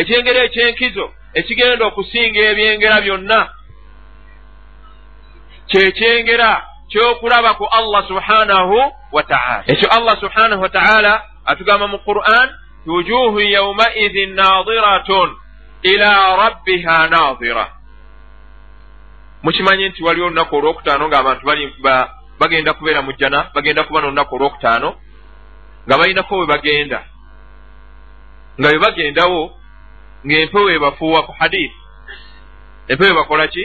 [0.00, 1.06] ekyengera ekyenkizo
[1.38, 3.40] ekigenda okusinga ebyengera byonna.
[5.70, 6.50] Kyekyengera
[6.88, 8.76] kyokulaba ku allah subhanahu
[9.12, 11.12] wataala ekyo allah subhanahu wataala
[11.44, 12.48] atugamba mu quran
[12.86, 15.34] wujuhu yaumaidhin nadiratun
[15.82, 17.66] ila rabbiha nadira
[19.42, 21.46] mukimanyi nti waliwo olunaku olwokutaano ngaabantu
[22.38, 24.94] bagenda kubeera mu jjana bagenda kuba nolunaku olwokutaano
[25.86, 27.04] nga balinako we bagenda.
[28.58, 29.42] Nga bwe bagendawo
[30.24, 31.74] ng'empewo ebafuuwako hadith
[32.88, 33.64] empewo ebakola ki?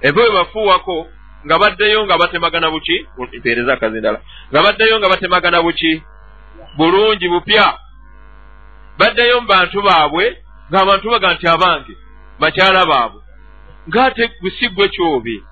[0.00, 1.06] Empewo ebafuuwako
[1.46, 3.06] nga baddeyo nga batemagana buki?
[3.38, 4.20] Mpeereza akazindala
[4.52, 6.02] nga baddeyo nga batemagana buki?
[6.76, 7.78] Bulungi bupya.
[8.98, 10.24] Baddeyo mu bantu baabwe
[10.70, 11.94] ng'abantu baga nti abange
[12.40, 13.20] bakyala baabwe.
[13.88, 15.42] Ng'ate gusigwe kyobe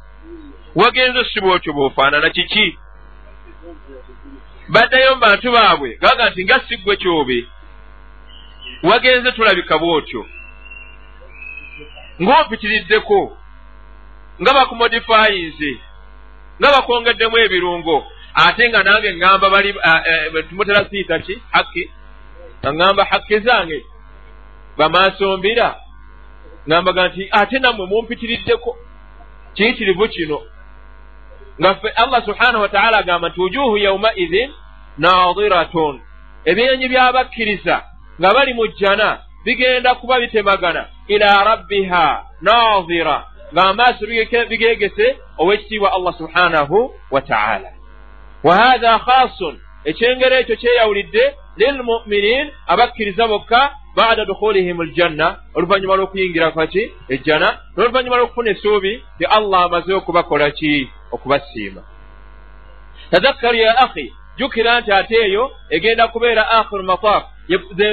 [0.75, 2.79] wagenze sibwa otyo bw'ofaanana kiki?
[4.69, 7.39] Baddayo mu bantu baabwe gaga nti nga siggwe kyobe.
[8.83, 10.27] Wagenze tulabika bw'otyo.
[12.23, 13.21] Ng'ompitiriddeko
[14.41, 15.71] nga bakumodifayinze
[16.59, 17.97] nga bakwongeddemu ebirungo
[18.35, 19.71] ate nga nange ŋŋamba bali
[20.49, 21.35] tumutera siita ki?
[21.51, 21.85] Hakki
[22.61, 23.79] nga ŋŋamba hakki zange
[24.79, 25.69] bamaasombira.
[26.69, 28.71] Ŋambaga nti ate nammwe mumpitiriddeko.
[29.55, 30.39] Kiyitirivu kino
[31.61, 34.51] nga ffe allah subhanahu wataala agamba nti wujuhu yaumaidhin
[34.99, 36.01] nadiratun
[36.45, 37.77] ebyenyi byabakkiriza
[38.21, 40.87] nga bali mu jjana bigenda kuba bitemagana.
[41.09, 44.07] Ila rabbiha nadira ng'amaaso
[44.49, 47.71] bigegese ow'ekitiibwa allah subhanahu wataala
[48.45, 56.93] wa hatha khasun ekyengero ekyo kyeyawulidde lilmuminin abakkiriza bokka bada dukhulihim aljanna oluvannyuma lw'okuyingira kaki
[57.09, 57.59] ejjana.
[57.77, 61.83] N'oluvannyuma lw'okufuna essuubi ti allah amaze okubakola ki okubasiima.
[63.11, 67.23] Tadakkaru ya akhi jjukira nti ate eyo egenda kubeera akhiru mataf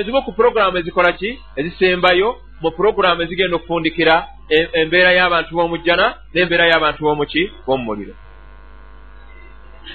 [0.05, 1.39] zimu ku puroguramu ezikola ki?
[1.55, 8.13] Ezisembayo mu puroguramu ezigenda okufundikira embeera y'abantu b'omujjana n'embeera y'abantu b'omuki b'omumuliro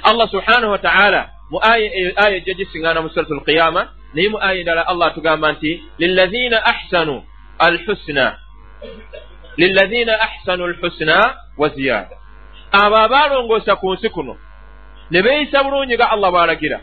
[0.03, 3.83] allah subhanahu wataala mu aya ejja gisiŋŋaana mu suratu alqiyama
[4.14, 7.25] naye mu aya endala allah atugamba nti lilazina ahsanu
[7.59, 8.39] alhusna
[9.57, 11.16] lilazina ahsanu alhusna
[11.59, 12.16] wa ziyada
[12.73, 14.37] abo abaalongoosa ku nsi kuno
[15.11, 16.81] ne beeyisa bulungi nga allah bw'alagira.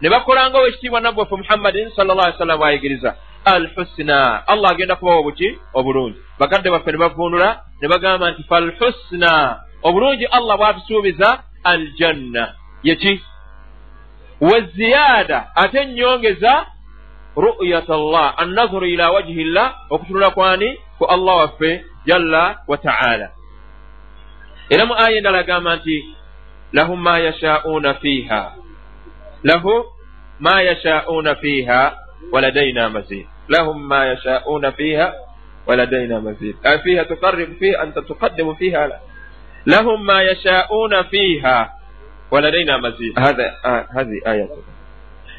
[0.00, 3.14] Ne bakolanga owekitiibwa nabbi waffe muhammadin sal llah ali sallam bwayigiriza
[3.44, 4.46] alhusna.
[4.46, 5.58] Allah agenda kubawa obuki?
[5.74, 6.18] Obulungi.
[6.38, 9.60] Bakadde baffe ne bavundula ne bagamba nti falhusna.
[9.82, 12.54] Obulungi allah bwatusuubiza aljanna.
[12.82, 13.22] Yeki
[14.40, 16.66] waziyada ate ennyongeza
[17.36, 20.78] ru'yat llah annazuru ila wajhi llah okutunula kwani?
[20.98, 23.30] Ku allah waffe jalla wa taala
[24.70, 25.96] era mu aya endala agamba nti
[26.72, 28.42] lahum ma yashauuna fiiha.
[29.42, 29.84] Lahu
[30.40, 31.96] ma yashauuna fiiha
[32.32, 35.14] waladaina mazid lahum ma yashauuna fiiha
[35.66, 38.88] waladaina mazid fiiha tuqaribu fiiha anta tuqaddimu fiiha
[39.66, 41.70] lahum ma yashauuna fiiha
[42.30, 43.14] waladaina mazid
[43.94, 44.64] hadhi ayatu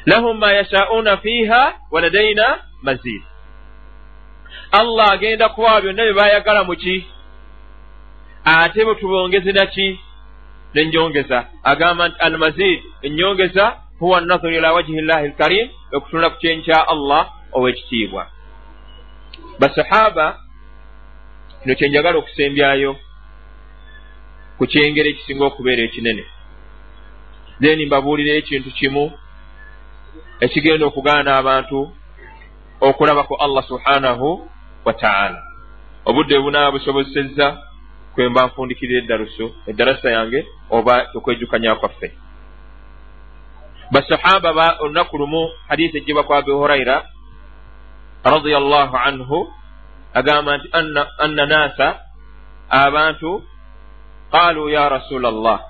[0.06, 3.22] lahum ma yashauuna fiiha waladaina mazid
[4.72, 7.06] allah agenda kubawa byonna bye bayagala muki
[8.44, 10.00] ate bwe tubongeze naki
[10.74, 16.88] nenjongeza agamba nti almazid ennyongeza huwa nazuru ila wajhi llahi lkarim okutunula ku kyenyi kya
[16.88, 18.26] allah ow'ekitiibwa.
[19.58, 20.38] Basahaba
[21.62, 22.96] kino kyenjagala okusembyayo
[24.58, 26.24] ku kyengero ekisinga okubeera ekinene.
[27.60, 29.12] Then mbabuulira ekintu kimu
[30.40, 31.78] ekigenda okugaana abantu
[32.80, 34.48] okulabako allah subhanahu
[34.84, 35.42] wataala
[36.04, 37.71] obudde bunaaba busobozesezza
[38.14, 42.08] kwemba nfundikirira eddaluso eddarasa yange oba okwejukanya kwaffe.
[43.92, 47.04] Basahaba ba olunaku lumu hadisi ejjibwa kwa abi huraira
[48.24, 49.52] radiallahu anhu
[50.14, 50.68] agamba nti
[51.18, 52.00] anna naasa
[52.70, 53.42] abantu
[54.32, 55.60] qaalu ya rasula allah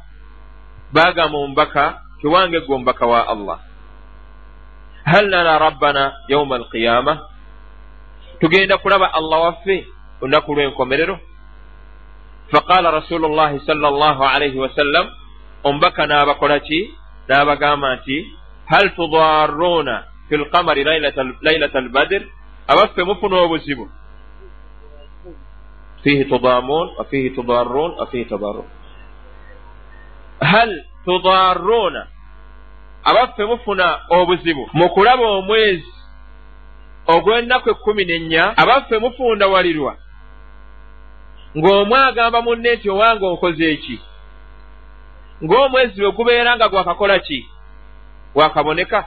[0.93, 3.59] bagamba omubaka kiwange gwe omubaka wa allah.
[5.05, 7.27] Hal nara rabbana yauma alqiyama
[8.41, 9.87] tugenda kulaba allah waffe
[10.21, 11.19] olunaku lw'enkomerero
[12.53, 15.07] faqala rasulu llahi sala allahu alaihi wasallam
[15.65, 16.81] omubaka n'abakola ki
[17.29, 18.17] n'abagamba nti
[18.71, 20.85] hal tudaruuna fi lqamari
[21.43, 22.23] lailata albadir
[22.69, 23.89] abaffe mufuna obuzibu
[26.03, 28.65] fihi tudamun wafihi tudarun wafihi tudarun
[30.41, 30.71] hal
[31.05, 32.07] tudaruuna
[33.05, 35.89] abaffe mufuna obuzibu mu kulaba omwezi
[37.07, 39.97] ogw'ennaku ekkumi n'ennya abaffe mufundawalirwa
[41.59, 43.97] ng'omwe agamba munne nti owange onkoze eki
[45.45, 47.47] ng'omwezi bwe gubeera nga gwakakola ki?
[48.35, 49.01] Gwakaboneka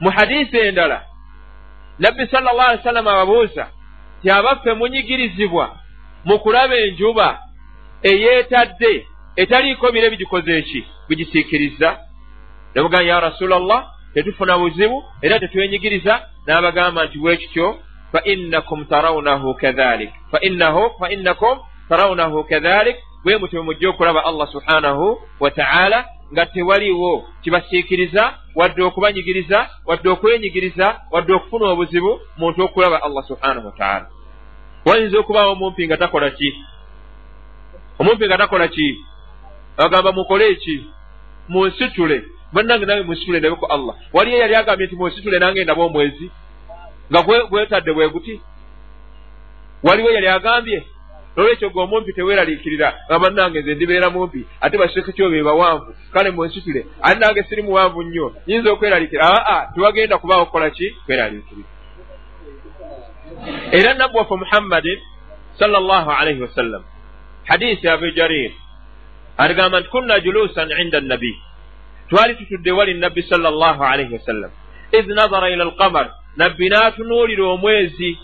[0.00, 1.02] mu hadiisi endala
[1.98, 3.68] nabbi sala llah ali sallama ababuuza
[4.22, 5.66] ti abaffe munyigirizibwa
[6.24, 7.38] mu kulaba enjuba
[8.02, 9.06] eyeetadde
[9.36, 11.98] etaliiko bire bigikoze eki bigisiikiriza?
[12.74, 13.82] Nebugamba ya rasula llah
[14.14, 16.14] tetufuna buzibu era tetwenyigiriza
[16.46, 17.78] n'abagamba nti bwe kityo
[18.12, 27.28] fainakum tarawunahu kadhalik fainakum tarawunahu kadhalik bwe mutyo mujja okulaba allah subhanahu wataala nga tewaliwo
[27.42, 34.06] kibasiikiriza wadde okubanyigiriza wadde okwenyigiriza wadde okufuna obuzibu muntu okulaba allah subhanahu wataala
[34.84, 36.54] wayinza okubaawo omumpi nga takola ki
[37.98, 38.98] omumpi nga takola ki
[39.76, 40.86] agamba mukole eki
[41.48, 46.30] munsitule bannange nange munsitule ndabeko allah waliyo yali agambye nti munsitule nange ndaba omwezi
[47.10, 48.40] nga gwetadde bwe guti
[49.82, 50.86] waliwo yali agambye
[51.36, 56.30] nolwekyo gwe omumpi teweeraliikirira nga bannange nze ndibeera mumpi ate basheeke kyo be bawanvu kale
[56.30, 58.34] munsitule ate nange siri muwanvu nnyo?
[58.46, 59.22] Nyinza okweraliikira?
[59.24, 60.90] Aa tewagenda kubaawo kukola ki?
[61.06, 61.68] Kweraliikirira
[63.72, 64.98] era nabbu waffe muhammadin
[65.58, 66.82] sala llahu alaihi wasallam
[67.44, 68.52] hadisi abu jarir
[69.36, 71.32] agamba nti kunna julusan inda nabi
[72.08, 74.50] twali tutudde wali nabbi sala llahu alaihi wasallam
[74.92, 78.18] id nazara ila alqamar nabbi n'atunuulira omwezi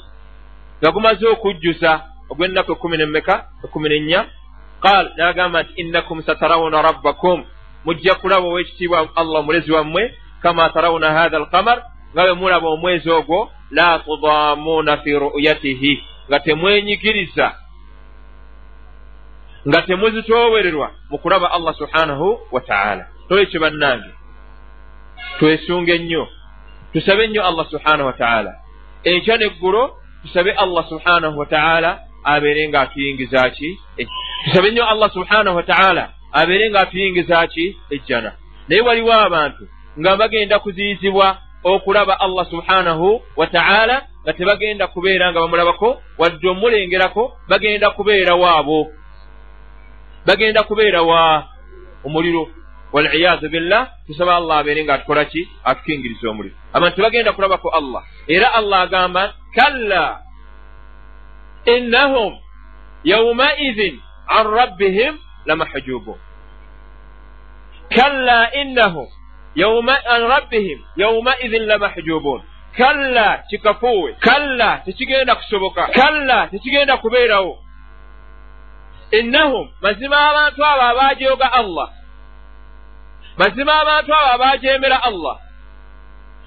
[0.81, 1.91] nga gumaze okujjusa
[2.31, 3.35] ogw'ennaku ekumi nemmeka
[3.65, 4.21] ekumi nennya.
[4.83, 7.45] Qaal n'agamba nti innakum satarawuna rabbakum.
[7.85, 11.79] Mujja kulaba ow'ekitiibwa allah omulezi wammwe kama tarawuna hatha alqamar
[12.13, 15.93] nga bwe mulaba omwezi ogwo la tudaamuuna fi ru'yatihi
[16.29, 17.47] nga temwenyigiriza
[19.69, 23.07] nga temuzitoowererwa mu kulaba allah subhanahu wa taala.
[23.29, 24.11] Tolekyo bannange
[25.39, 26.29] twesunga ennyo
[26.93, 28.53] tusabe ennyo allah subhanahu wataala
[29.05, 33.79] enkya neggulo tusabe allah subhanahu wataala abeere nga atuyingiza ki
[34.45, 38.33] tusabe nnyo allah subhanahu wataala abeere nga atuyingiza ki ejjana.
[38.69, 39.69] Naye waliwo abantu
[39.99, 47.91] nga bagenda kuziyizibwa okulaba allah subhanahu wataala nga tebagenda kubeera nga bamulabako wadde omulengerako bagenda
[47.91, 48.93] kubeera waabo.
[50.27, 51.49] Bagenda kubeera wa
[52.05, 52.49] omuliro
[52.93, 55.49] waliyaazu billah tusaba allah abeere nga atukola ki?
[55.65, 58.03] Atukingiriza omuliro abantu tebagenda kulabako allah.
[58.29, 60.23] Era allah agamba kalla
[61.67, 62.39] innahum
[63.05, 66.19] yaumaidhin an rabbihim lamahjubun.
[67.91, 69.09] Kalla innahum
[69.89, 72.43] an rabbihim yaumaidhin lamahjubun.
[72.77, 74.17] Kalla kikafuwe.
[74.21, 75.87] Kalla tekigenda kusoboka.
[75.93, 77.59] Kalla tekigenda kubeerawo.
[79.13, 82.02] Innahum mazima abantu abo abajooga allah
[83.37, 85.37] mazima abantu abo abajeemera allah.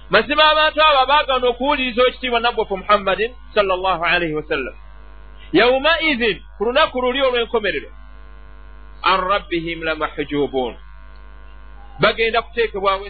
[0.09, 4.75] Mazima abantu abo abaagaana okuwuliriza ekitiibwa nabbafe muhammadin salllah alaihi wasallam.
[5.53, 7.89] Yaumaidhin ku lunaku luli olw'enkomerero
[9.03, 10.75] an rabbihim lamahujubuun
[12.01, 13.07] bagenda kuteekebwawo